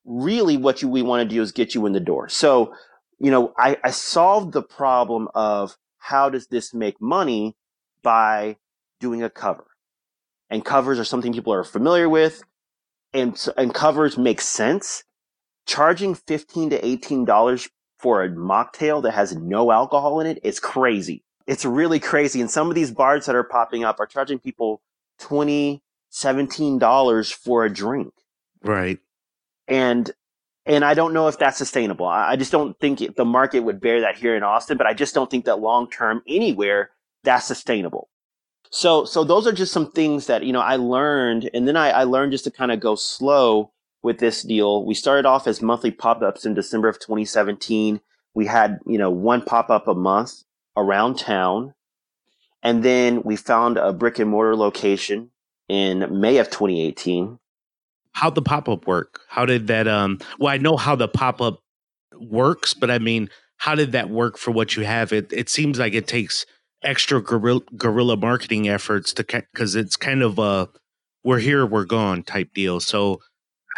[0.04, 2.28] really, what you, we want to do is get you in the door.
[2.28, 2.74] So,
[3.18, 7.56] you know, I, I solved the problem of how does this make money
[8.02, 8.56] by
[9.00, 9.66] doing a cover.
[10.50, 12.42] And covers are something people are familiar with,
[13.14, 15.02] and and covers make sense.
[15.64, 20.60] Charging fifteen to eighteen dollars for a mocktail that has no alcohol in it is
[20.60, 21.24] crazy.
[21.46, 22.40] It's really crazy.
[22.40, 24.82] And some of these bars that are popping up are charging people
[25.20, 28.12] 20 $17 for a drink.
[28.62, 28.98] Right.
[29.72, 30.10] And
[30.66, 32.06] and I don't know if that's sustainable.
[32.06, 34.94] I just don't think it, the market would bear that here in Austin, but I
[34.94, 36.90] just don't think that long term anywhere
[37.24, 38.08] that's sustainable.
[38.70, 41.90] So so those are just some things that, you know, I learned and then I,
[41.90, 44.84] I learned just to kind of go slow with this deal.
[44.84, 48.00] We started off as monthly pop-ups in December of 2017.
[48.34, 50.42] We had, you know, one pop-up a month
[50.76, 51.74] around town.
[52.62, 55.30] And then we found a brick and mortar location
[55.68, 57.38] in May of 2018.
[58.12, 59.20] How'd the pop up work?
[59.28, 59.88] How did that?
[59.88, 60.18] Um.
[60.38, 61.60] Well, I know how the pop up
[62.18, 65.12] works, but I mean, how did that work for what you have?
[65.12, 66.46] It it seems like it takes
[66.82, 70.68] extra guerrilla, guerrilla marketing efforts to because it's kind of a
[71.24, 72.80] we're here, we're gone type deal.
[72.80, 73.20] So,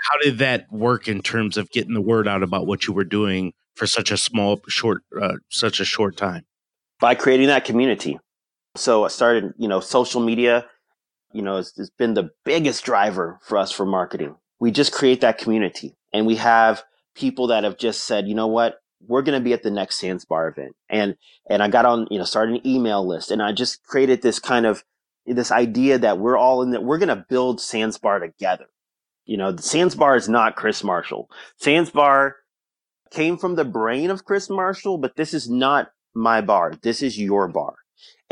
[0.04, 3.04] how did that work in terms of getting the word out about what you were
[3.04, 6.44] doing for such a small, short, uh, such a short time?
[7.04, 8.18] by creating that community.
[8.76, 10.66] So I started, you know, social media,
[11.34, 14.36] you know, it's, been the biggest driver for us for marketing.
[14.60, 18.46] We just create that community and we have people that have just said, you know
[18.46, 18.76] what,
[19.06, 20.74] we're going to be at the next Sans Bar event.
[20.88, 21.16] And,
[21.50, 24.38] and I got on, you know, started an email list and I just created this
[24.38, 24.84] kind of
[25.26, 28.66] this idea that we're all in that we're going to build Sans Bar together.
[29.24, 31.28] You know, Sans Bar is not Chris Marshall.
[31.58, 32.36] Sans Bar
[33.10, 36.74] came from the brain of Chris Marshall, but this is not my bar.
[36.82, 37.74] This is your bar.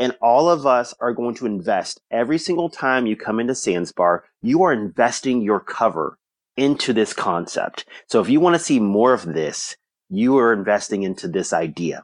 [0.03, 3.89] And all of us are going to invest every single time you come into Sans
[3.93, 6.17] Bar, you are investing your cover
[6.57, 7.85] into this concept.
[8.07, 9.77] So if you want to see more of this,
[10.09, 12.03] you are investing into this idea.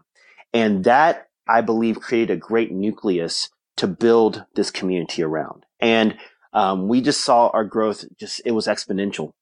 [0.53, 5.65] And that I believe created a great nucleus to build this community around.
[5.81, 6.15] And
[6.53, 9.33] um, we just saw our growth just it was exponential.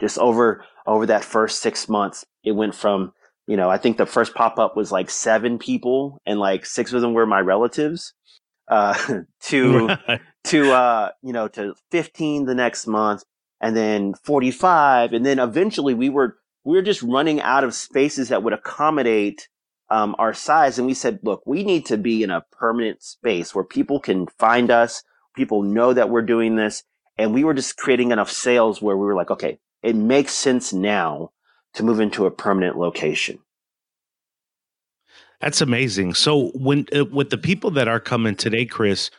[0.00, 3.12] Just over over that first six months, it went from
[3.50, 6.92] you know I think the first pop up was like seven people, and like six
[6.92, 8.14] of them were my relatives.
[8.68, 8.94] Uh,
[9.40, 10.20] to right.
[10.44, 13.24] to uh, you know to fifteen the next month,
[13.60, 17.74] and then forty five, and then eventually we were we were just running out of
[17.74, 19.48] spaces that would accommodate
[19.90, 20.78] um, our size.
[20.78, 24.28] And we said, look, we need to be in a permanent space where people can
[24.38, 25.02] find us,
[25.34, 26.84] people know that we're doing this.
[27.18, 30.72] And we were just creating enough sales where we were like, okay, it makes sense
[30.72, 31.32] now
[31.74, 33.38] to move into a permanent location.
[35.40, 36.14] That's amazing.
[36.14, 39.10] So when uh, with the people that are coming today, Chris,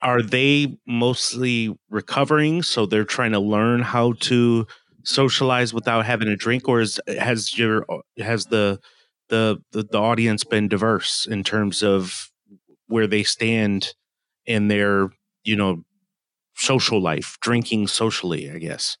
[0.00, 2.62] are they mostly recovering?
[2.62, 4.66] So they're trying to learn how to
[5.04, 7.84] socialize without having a drink, or is has your
[8.18, 8.80] has the
[9.28, 12.30] the, the, the audience been diverse in terms of
[12.86, 13.94] where they stand
[14.46, 15.10] in their
[15.44, 15.84] you know
[16.56, 18.96] social life drinking socially i guess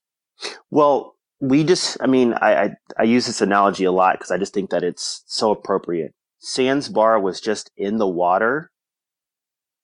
[0.70, 4.38] well we just i mean i i, I use this analogy a lot because i
[4.38, 8.70] just think that it's so appropriate sans bar was just in the water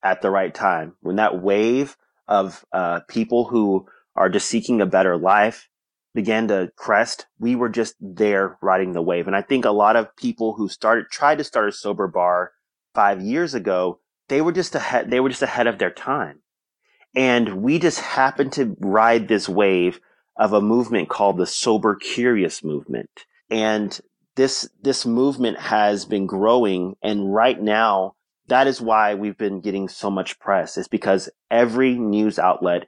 [0.02, 1.96] at the right time when that wave
[2.28, 3.86] of uh, people who
[4.16, 5.68] are just seeking a better life
[6.14, 9.26] began to crest, we were just there riding the wave.
[9.26, 12.52] And I think a lot of people who started, tried to start a sober bar
[12.94, 13.98] five years ago,
[14.28, 16.40] they were just ahead, they were just ahead of their time.
[17.16, 20.00] And we just happened to ride this wave
[20.37, 23.11] of a movement called the sober curious movement.
[23.51, 23.99] And
[24.37, 26.97] this, this movement has been growing.
[27.03, 28.14] And right now,
[28.49, 32.87] that is why we've been getting so much press is because every news outlet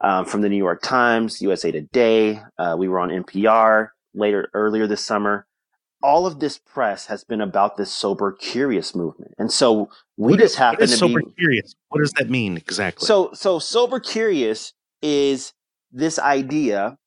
[0.00, 2.40] um, from the New York Times, USA Today.
[2.58, 5.46] Uh, we were on NPR later earlier this summer.
[6.02, 10.38] All of this press has been about this sober curious movement, and so we what
[10.38, 11.74] just is, happen to sober be curious.
[11.88, 13.04] What does that mean exactly?
[13.04, 15.54] So, so sober curious is
[15.92, 16.98] this idea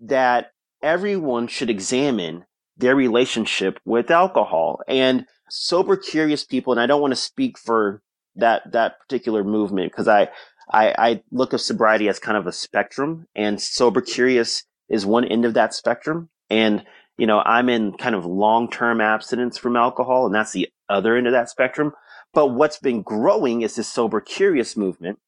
[0.00, 2.44] that everyone should examine
[2.76, 8.00] their relationship with alcohol and sober curious people and i don't want to speak for
[8.36, 10.28] that that particular movement because i
[10.70, 15.24] I, I look at sobriety as kind of a spectrum, and sober curious is one
[15.24, 16.28] end of that spectrum.
[16.50, 16.84] And
[17.16, 21.16] you know, I'm in kind of long term abstinence from alcohol, and that's the other
[21.16, 21.92] end of that spectrum.
[22.32, 25.18] But what's been growing is this sober curious movement.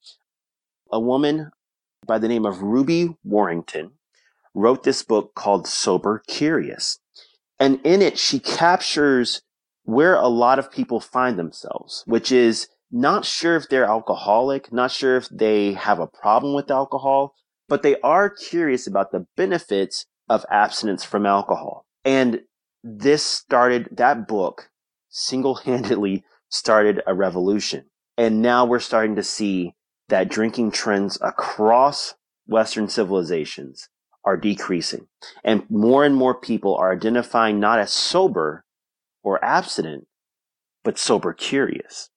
[0.92, 1.50] A woman
[2.06, 3.92] by the name of Ruby Warrington
[4.54, 6.98] wrote this book called Sober Curious.
[7.58, 9.42] And in it, she captures
[9.84, 14.90] where a lot of people find themselves, which is not sure if they're alcoholic, not
[14.90, 17.34] sure if they have a problem with alcohol,
[17.68, 21.84] but they are curious about the benefits of abstinence from alcohol.
[22.04, 22.40] And
[22.82, 24.70] this started, that book
[25.08, 27.84] single handedly started a revolution.
[28.16, 29.74] And now we're starting to see
[30.10, 32.14] that drinking trends across
[32.46, 33.88] Western civilizations
[34.24, 35.06] are decreasing.
[35.44, 38.64] And more and more people are identifying not as sober
[39.22, 40.06] or abstinent,
[40.84, 42.10] but sober curious.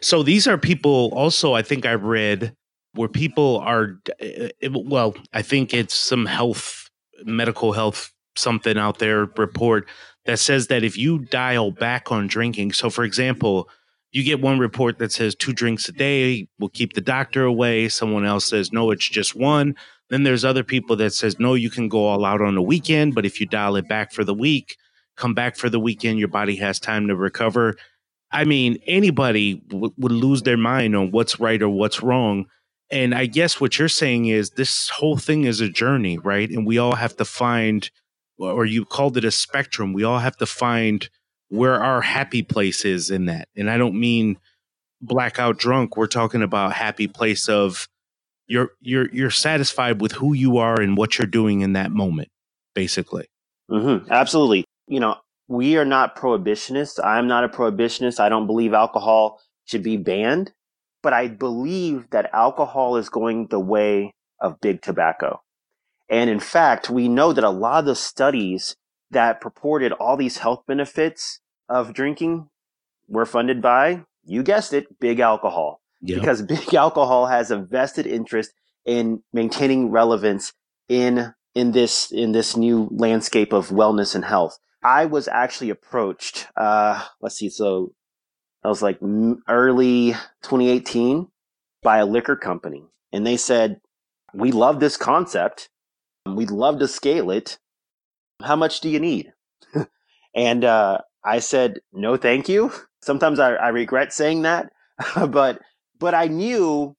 [0.00, 2.54] So these are people also, I think I read
[2.94, 6.88] where people are, eh, eh, well, I think it's some health,
[7.24, 9.88] medical health, something out there report
[10.24, 13.68] that says that if you dial back on drinking, so for example,
[14.12, 17.88] you get one report that says two drinks a day will keep the doctor away.
[17.88, 19.74] Someone else says, no, it's just one.
[20.08, 23.14] Then there's other people that says, no, you can go all out on the weekend,
[23.14, 24.76] but if you dial it back for the week,
[25.16, 27.76] come back for the weekend, your body has time to recover.
[28.30, 32.46] I mean, anybody w- would lose their mind on what's right or what's wrong.
[32.90, 36.48] And I guess what you're saying is this whole thing is a journey, right?
[36.48, 37.90] And we all have to find,
[38.38, 39.92] or you called it a spectrum.
[39.92, 41.08] We all have to find
[41.48, 43.48] where our happy place is in that.
[43.56, 44.38] And I don't mean
[45.00, 45.96] blackout drunk.
[45.96, 47.88] We're talking about happy place of
[48.46, 52.28] you're you're you're satisfied with who you are and what you're doing in that moment,
[52.74, 53.28] basically.
[53.70, 54.10] Mm-hmm.
[54.10, 54.64] Absolutely.
[54.86, 55.16] You know,
[55.48, 57.02] we are not prohibitionists.
[57.04, 58.20] I'm not a prohibitionist.
[58.20, 60.52] I don't believe alcohol should be banned,
[61.02, 65.40] but I believe that alcohol is going the way of big tobacco.
[66.08, 68.76] And in fact, we know that a lot of the studies
[69.10, 72.48] that purported all these health benefits of drinking
[73.08, 75.80] were funded by, you guessed it, big alcohol.
[76.00, 76.20] Yep.
[76.20, 78.52] because big alcohol has a vested interest
[78.84, 80.52] in maintaining relevance
[80.88, 84.58] in in this in this new landscape of wellness and health.
[84.82, 86.46] I was actually approached.
[86.56, 87.94] Uh, let's see, so
[88.62, 89.00] I was like
[89.48, 91.28] early 2018
[91.82, 93.80] by a liquor company, and they said,
[94.32, 95.68] "We love this concept.
[96.26, 97.58] We'd love to scale it.
[98.42, 99.32] How much do you need?"
[100.34, 102.72] and uh, I said, "No, thank you."
[103.02, 104.70] Sometimes I, I regret saying that,
[105.28, 105.60] but
[105.98, 106.96] but I knew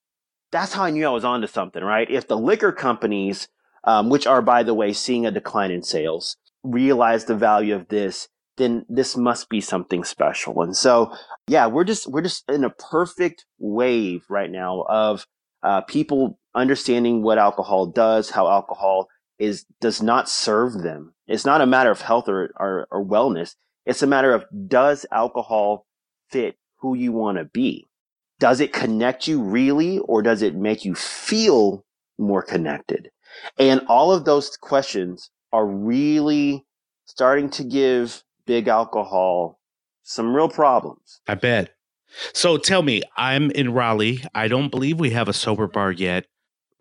[0.51, 2.09] that's how I knew I was onto something, right?
[2.09, 3.47] If the liquor companies,
[3.83, 7.87] um, which are by the way seeing a decline in sales, realize the value of
[7.89, 8.27] this,
[8.57, 10.61] then this must be something special.
[10.61, 11.13] And so,
[11.47, 15.25] yeah, we're just we're just in a perfect wave right now of
[15.63, 19.07] uh, people understanding what alcohol does, how alcohol
[19.39, 21.13] is does not serve them.
[21.27, 23.55] It's not a matter of health or, or, or wellness.
[23.85, 25.87] It's a matter of does alcohol
[26.29, 27.87] fit who you want to be?
[28.39, 31.85] Does it connect you really, or does it make you feel
[32.17, 33.09] more connected?
[33.57, 36.65] And all of those questions are really
[37.05, 39.59] starting to give big alcohol
[40.03, 41.21] some real problems.
[41.27, 41.75] I bet.
[42.33, 44.23] So tell me, I'm in Raleigh.
[44.33, 46.25] I don't believe we have a sober bar yet.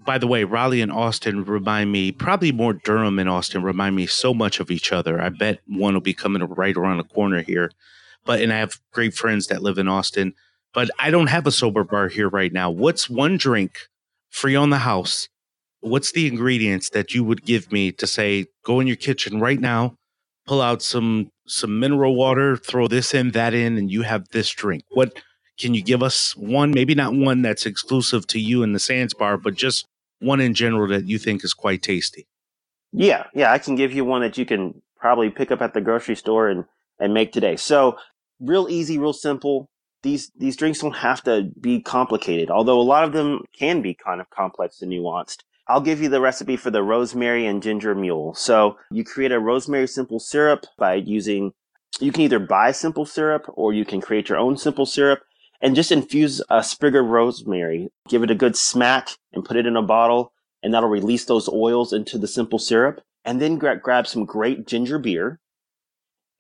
[0.05, 4.07] By the way, Raleigh and Austin remind me, probably more Durham and Austin remind me
[4.07, 5.21] so much of each other.
[5.21, 7.73] I bet one will be coming right around the corner here.
[8.25, 10.35] But, and I have great friends that live in Austin,
[10.73, 12.71] but I don't have a sober bar here right now.
[12.71, 13.79] What's one drink
[14.31, 15.29] free on the house?
[15.81, 19.61] What's the ingredients that you would give me to say, go in your kitchen right
[19.61, 19.97] now,
[20.47, 24.51] pull out some some mineral water, throw this in, that in, and you have this
[24.51, 24.85] drink.
[24.91, 25.19] What
[25.59, 29.13] can you give us one, maybe not one that's exclusive to you in the Sans
[29.13, 29.87] bar, but just
[30.21, 32.27] one in general that you think is quite tasty?
[32.93, 35.81] Yeah, yeah, I can give you one that you can probably pick up at the
[35.81, 36.65] grocery store and
[37.01, 37.57] and make today.
[37.57, 37.97] So,
[38.41, 39.69] real easy, real simple.
[40.03, 43.95] These these drinks don't have to be complicated, although a lot of them can be
[43.95, 45.43] kind of complex and nuanced.
[45.69, 48.33] I'll give you the recipe for the rosemary and ginger mule.
[48.35, 51.53] So you create a rosemary simple syrup by using,
[52.01, 55.21] you can either buy simple syrup or you can create your own simple syrup
[55.61, 57.91] and just infuse a sprig of rosemary.
[58.09, 60.33] Give it a good smack and put it in a bottle
[60.63, 63.01] and that'll release those oils into the simple syrup.
[63.25, 65.39] And then gra- grab some great ginger beer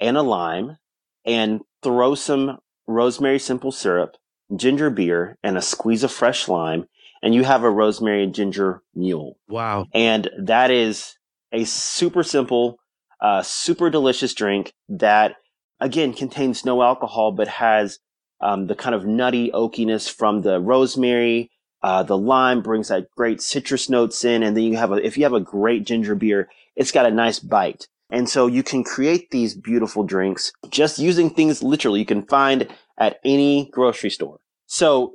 [0.00, 0.78] and a lime
[1.24, 4.16] and throw some rosemary simple syrup,
[4.54, 6.86] ginger beer, and a squeeze of fresh lime
[7.22, 9.38] and you have a rosemary and ginger mule.
[9.48, 9.86] Wow.
[9.92, 11.16] And that is
[11.52, 12.78] a super simple,
[13.20, 15.36] uh, super delicious drink that,
[15.80, 17.98] again, contains no alcohol, but has
[18.40, 21.50] um, the kind of nutty oakiness from the rosemary.
[21.82, 24.42] Uh, the lime brings that great citrus notes in.
[24.42, 27.10] And then you have a, if you have a great ginger beer, it's got a
[27.10, 27.86] nice bite.
[28.10, 32.68] And so you can create these beautiful drinks just using things literally you can find
[32.98, 34.38] at any grocery store.
[34.66, 35.14] So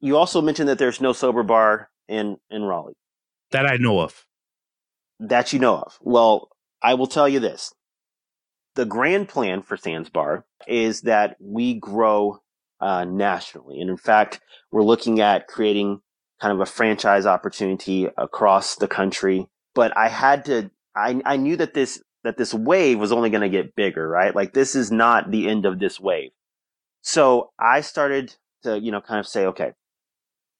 [0.00, 2.94] you also mentioned that there's no sober bar in in Raleigh
[3.50, 4.26] that I know of.
[5.20, 5.98] That you know of.
[6.02, 6.48] Well,
[6.82, 7.72] I will tell you this:
[8.74, 12.40] the grand plan for Sans Bar is that we grow
[12.84, 16.02] uh, nationally, and in fact, we're looking at creating
[16.40, 19.48] kind of a franchise opportunity across the country.
[19.74, 20.70] But I had to.
[20.94, 24.36] I I knew that this that this wave was only going to get bigger, right?
[24.36, 26.30] Like this is not the end of this wave.
[27.00, 29.72] So I started to, you know, kind of say, okay,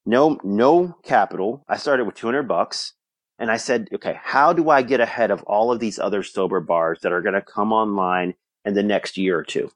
[0.06, 1.62] no no capital.
[1.68, 2.94] I started with 200 bucks
[3.38, 6.60] and I said, okay, how do I get ahead of all of these other sober
[6.60, 9.70] bars that are going to come online in the next year or two?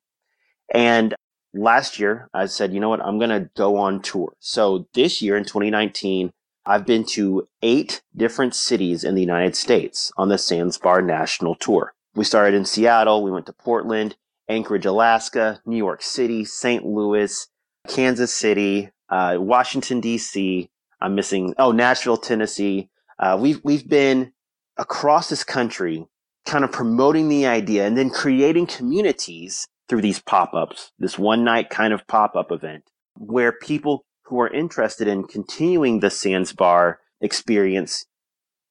[0.73, 1.15] And
[1.55, 3.05] last year I said, you know what?
[3.05, 4.35] I'm going to go on tour.
[4.39, 6.33] So this year in 2019,
[6.67, 11.55] I've been to eight different cities in the United States on the Sans Bar National
[11.55, 11.95] Tour.
[12.15, 13.23] We started in Seattle.
[13.23, 14.17] We went to Portland,
[14.49, 16.85] Anchorage, Alaska, New York City, St.
[16.85, 17.47] Louis,
[17.89, 20.69] Kansas City, uh, Washington D.C.
[21.01, 21.55] I'm missing.
[21.59, 22.91] Oh, Nashville, Tennessee.
[23.19, 24.33] Uh, we've we've been
[24.77, 26.07] across this country,
[26.45, 30.93] kind of promoting the idea, and then creating communities through these pop-ups.
[30.99, 32.85] This one night kind of pop-up event
[33.17, 38.05] where people who are interested in continuing the Sans Bar experience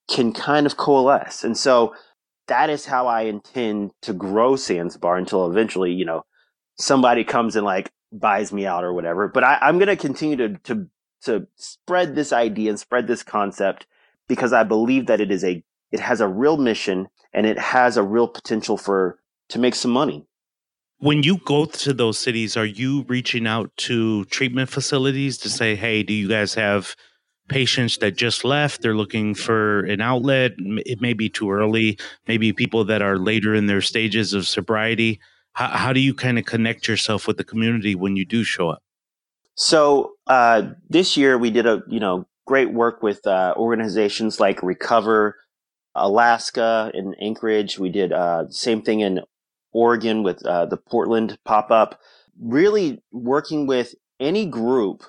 [0.09, 1.43] can kind of coalesce.
[1.43, 1.95] And so
[2.47, 6.23] that is how I intend to grow Sans Bar until eventually, you know,
[6.77, 9.27] somebody comes and like buys me out or whatever.
[9.27, 10.87] But I, I'm going to continue to to
[11.23, 13.87] to spread this idea and spread this concept
[14.27, 17.97] because I believe that it is a it has a real mission and it has
[17.97, 20.26] a real potential for to make some money.
[20.99, 25.75] When you go to those cities, are you reaching out to treatment facilities to say,
[25.75, 26.95] "Hey, do you guys have
[27.47, 28.81] patients that just left?
[28.81, 30.53] They're looking for an outlet.
[30.57, 31.97] It may be too early.
[32.27, 35.19] Maybe people that are later in their stages of sobriety."
[35.57, 38.69] how, how do you kind of connect yourself with the community when you do show
[38.69, 38.83] up?
[39.55, 44.61] So uh, this year we did a you know great work with uh, organizations like
[44.61, 45.35] Recover
[45.95, 47.79] Alaska in Anchorage.
[47.79, 49.21] We did uh, same thing in
[49.77, 51.99] Oregon with uh, the Portland pop up.
[52.39, 55.03] Really working with any group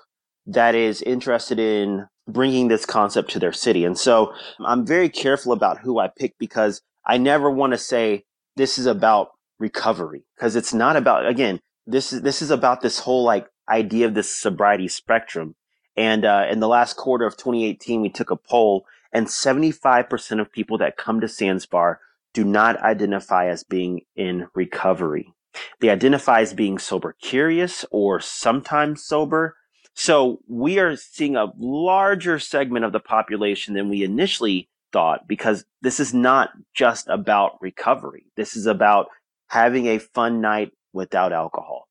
[0.46, 3.84] that is interested in bringing this concept to their city.
[3.84, 4.32] And so
[4.64, 8.24] I'm very careful about who I pick because I never want to say
[8.56, 13.00] this is about recovery because it's not about again this is this is about this
[13.00, 15.54] whole like idea of this sobriety spectrum.
[15.96, 20.52] And uh, in the last quarter of 2018, we took a poll, and 75% of
[20.52, 22.00] people that come to Sans Bar
[22.38, 25.34] do not identify as being in recovery.
[25.80, 29.56] They identify as being sober curious or sometimes sober.
[29.94, 35.64] So we are seeing a larger segment of the population than we initially thought because
[35.82, 38.26] this is not just about recovery.
[38.36, 39.08] This is about
[39.48, 41.88] having a fun night without alcohol.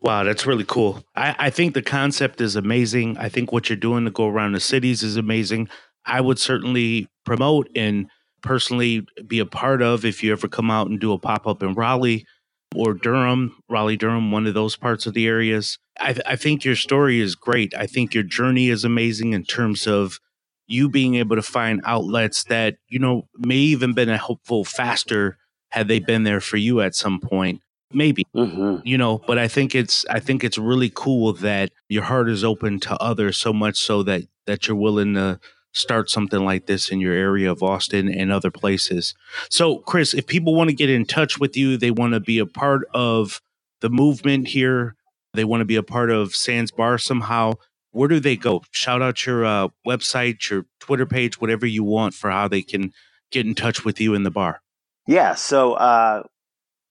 [0.00, 1.02] Wow, that's really cool.
[1.16, 3.18] I, I think the concept is amazing.
[3.18, 5.68] I think what you're doing to go around the cities is amazing.
[6.06, 8.06] I would certainly promote and
[8.42, 11.62] personally be a part of if you ever come out and do a pop up
[11.62, 12.26] in Raleigh
[12.74, 15.78] or Durham, Raleigh, Durham, one of those parts of the areas.
[15.98, 17.74] I, th- I think your story is great.
[17.76, 20.18] I think your journey is amazing in terms of
[20.66, 25.36] you being able to find outlets that, you know, may even been a helpful faster
[25.70, 27.60] had they been there for you at some point
[27.92, 28.76] maybe mm-hmm.
[28.84, 32.44] you know but i think it's i think it's really cool that your heart is
[32.44, 35.38] open to others so much so that that you're willing to
[35.72, 39.14] start something like this in your area of austin and other places
[39.48, 42.38] so chris if people want to get in touch with you they want to be
[42.38, 43.40] a part of
[43.80, 44.96] the movement here
[45.34, 47.52] they want to be a part of sans bar somehow
[47.92, 52.14] where do they go shout out your uh, website your twitter page whatever you want
[52.14, 52.92] for how they can
[53.30, 54.60] get in touch with you in the bar
[55.06, 56.22] yeah so uh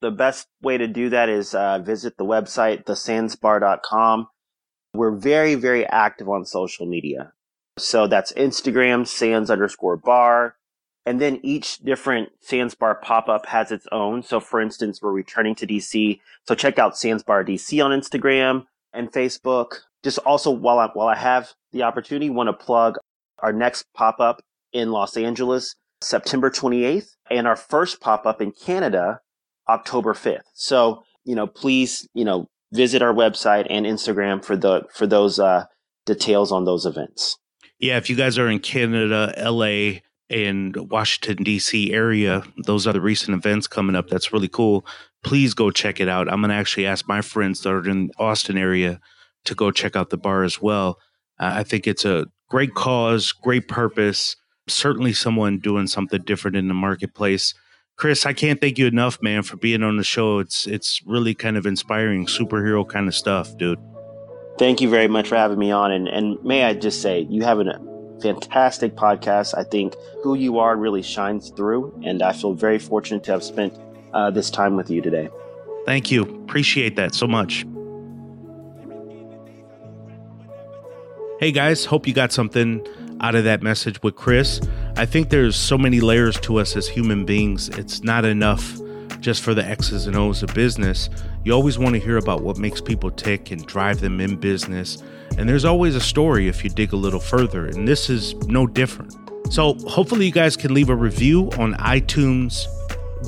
[0.02, 4.28] the best way to do that is uh, visit the website, thesansbar.com.
[4.94, 7.34] We're very, very active on social media.
[7.84, 10.56] So that's Instagram, sans underscore bar.
[11.06, 14.22] And then each different Sans Bar pop up has its own.
[14.22, 16.20] So for instance, we're returning to DC.
[16.48, 19.80] So check out Sans Bar DC on Instagram and Facebook.
[20.04, 22.98] Just also while I, while I have the opportunity, want to plug
[23.40, 28.52] our next pop up in Los Angeles, September 28th, and our first pop up in
[28.52, 29.22] Canada,
[29.68, 30.44] October 5th.
[30.54, 35.40] So, you know, please, you know, visit our website and Instagram for the for those
[35.40, 35.66] uh,
[36.06, 37.38] details on those events.
[37.80, 40.00] Yeah, if you guys are in Canada, LA,
[40.30, 41.94] and Washington D.C.
[41.94, 44.10] area, those are the recent events coming up.
[44.10, 44.86] That's really cool.
[45.24, 46.32] Please go check it out.
[46.32, 49.00] I'm gonna actually ask my friends that are in the Austin area
[49.46, 51.00] to go check out the bar as well.
[51.40, 54.36] Uh, I think it's a great cause, great purpose.
[54.68, 57.54] Certainly, someone doing something different in the marketplace.
[57.96, 60.40] Chris, I can't thank you enough, man, for being on the show.
[60.40, 63.80] It's it's really kind of inspiring, superhero kind of stuff, dude.
[64.60, 67.44] Thank you very much for having me on, and and may I just say, you
[67.44, 67.80] have a
[68.22, 69.58] fantastic podcast.
[69.58, 73.42] I think who you are really shines through, and I feel very fortunate to have
[73.42, 73.74] spent
[74.14, 75.30] uh, this time with you today.
[75.86, 76.24] Thank you.
[76.24, 77.66] Appreciate that so much.
[81.40, 82.86] Hey guys, hope you got something
[83.22, 84.60] out of that message with Chris.
[84.98, 87.70] I think there's so many layers to us as human beings.
[87.70, 88.78] It's not enough
[89.20, 91.10] just for the X's and O's of business.
[91.44, 95.04] You always want to hear about what makes people tick and drive them in business.
[95.38, 98.68] And there's always a story if you dig a little further, and this is no
[98.68, 99.16] different.
[99.50, 102.66] So, hopefully, you guys can leave a review on iTunes.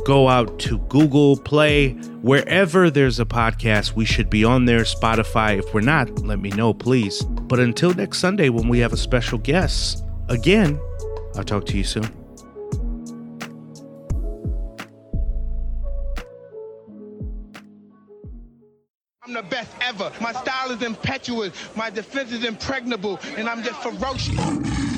[0.05, 4.81] Go out to Google Play, wherever there's a podcast, we should be on there.
[4.81, 5.59] Spotify.
[5.59, 7.23] If we're not, let me know, please.
[7.23, 10.79] But until next Sunday when we have a special guest, again,
[11.35, 12.20] I'll talk to you soon.
[19.41, 20.11] The best ever.
[20.21, 21.51] My style is impetuous.
[21.75, 23.19] My defense is impregnable.
[23.37, 24.90] And I'm just ferocious.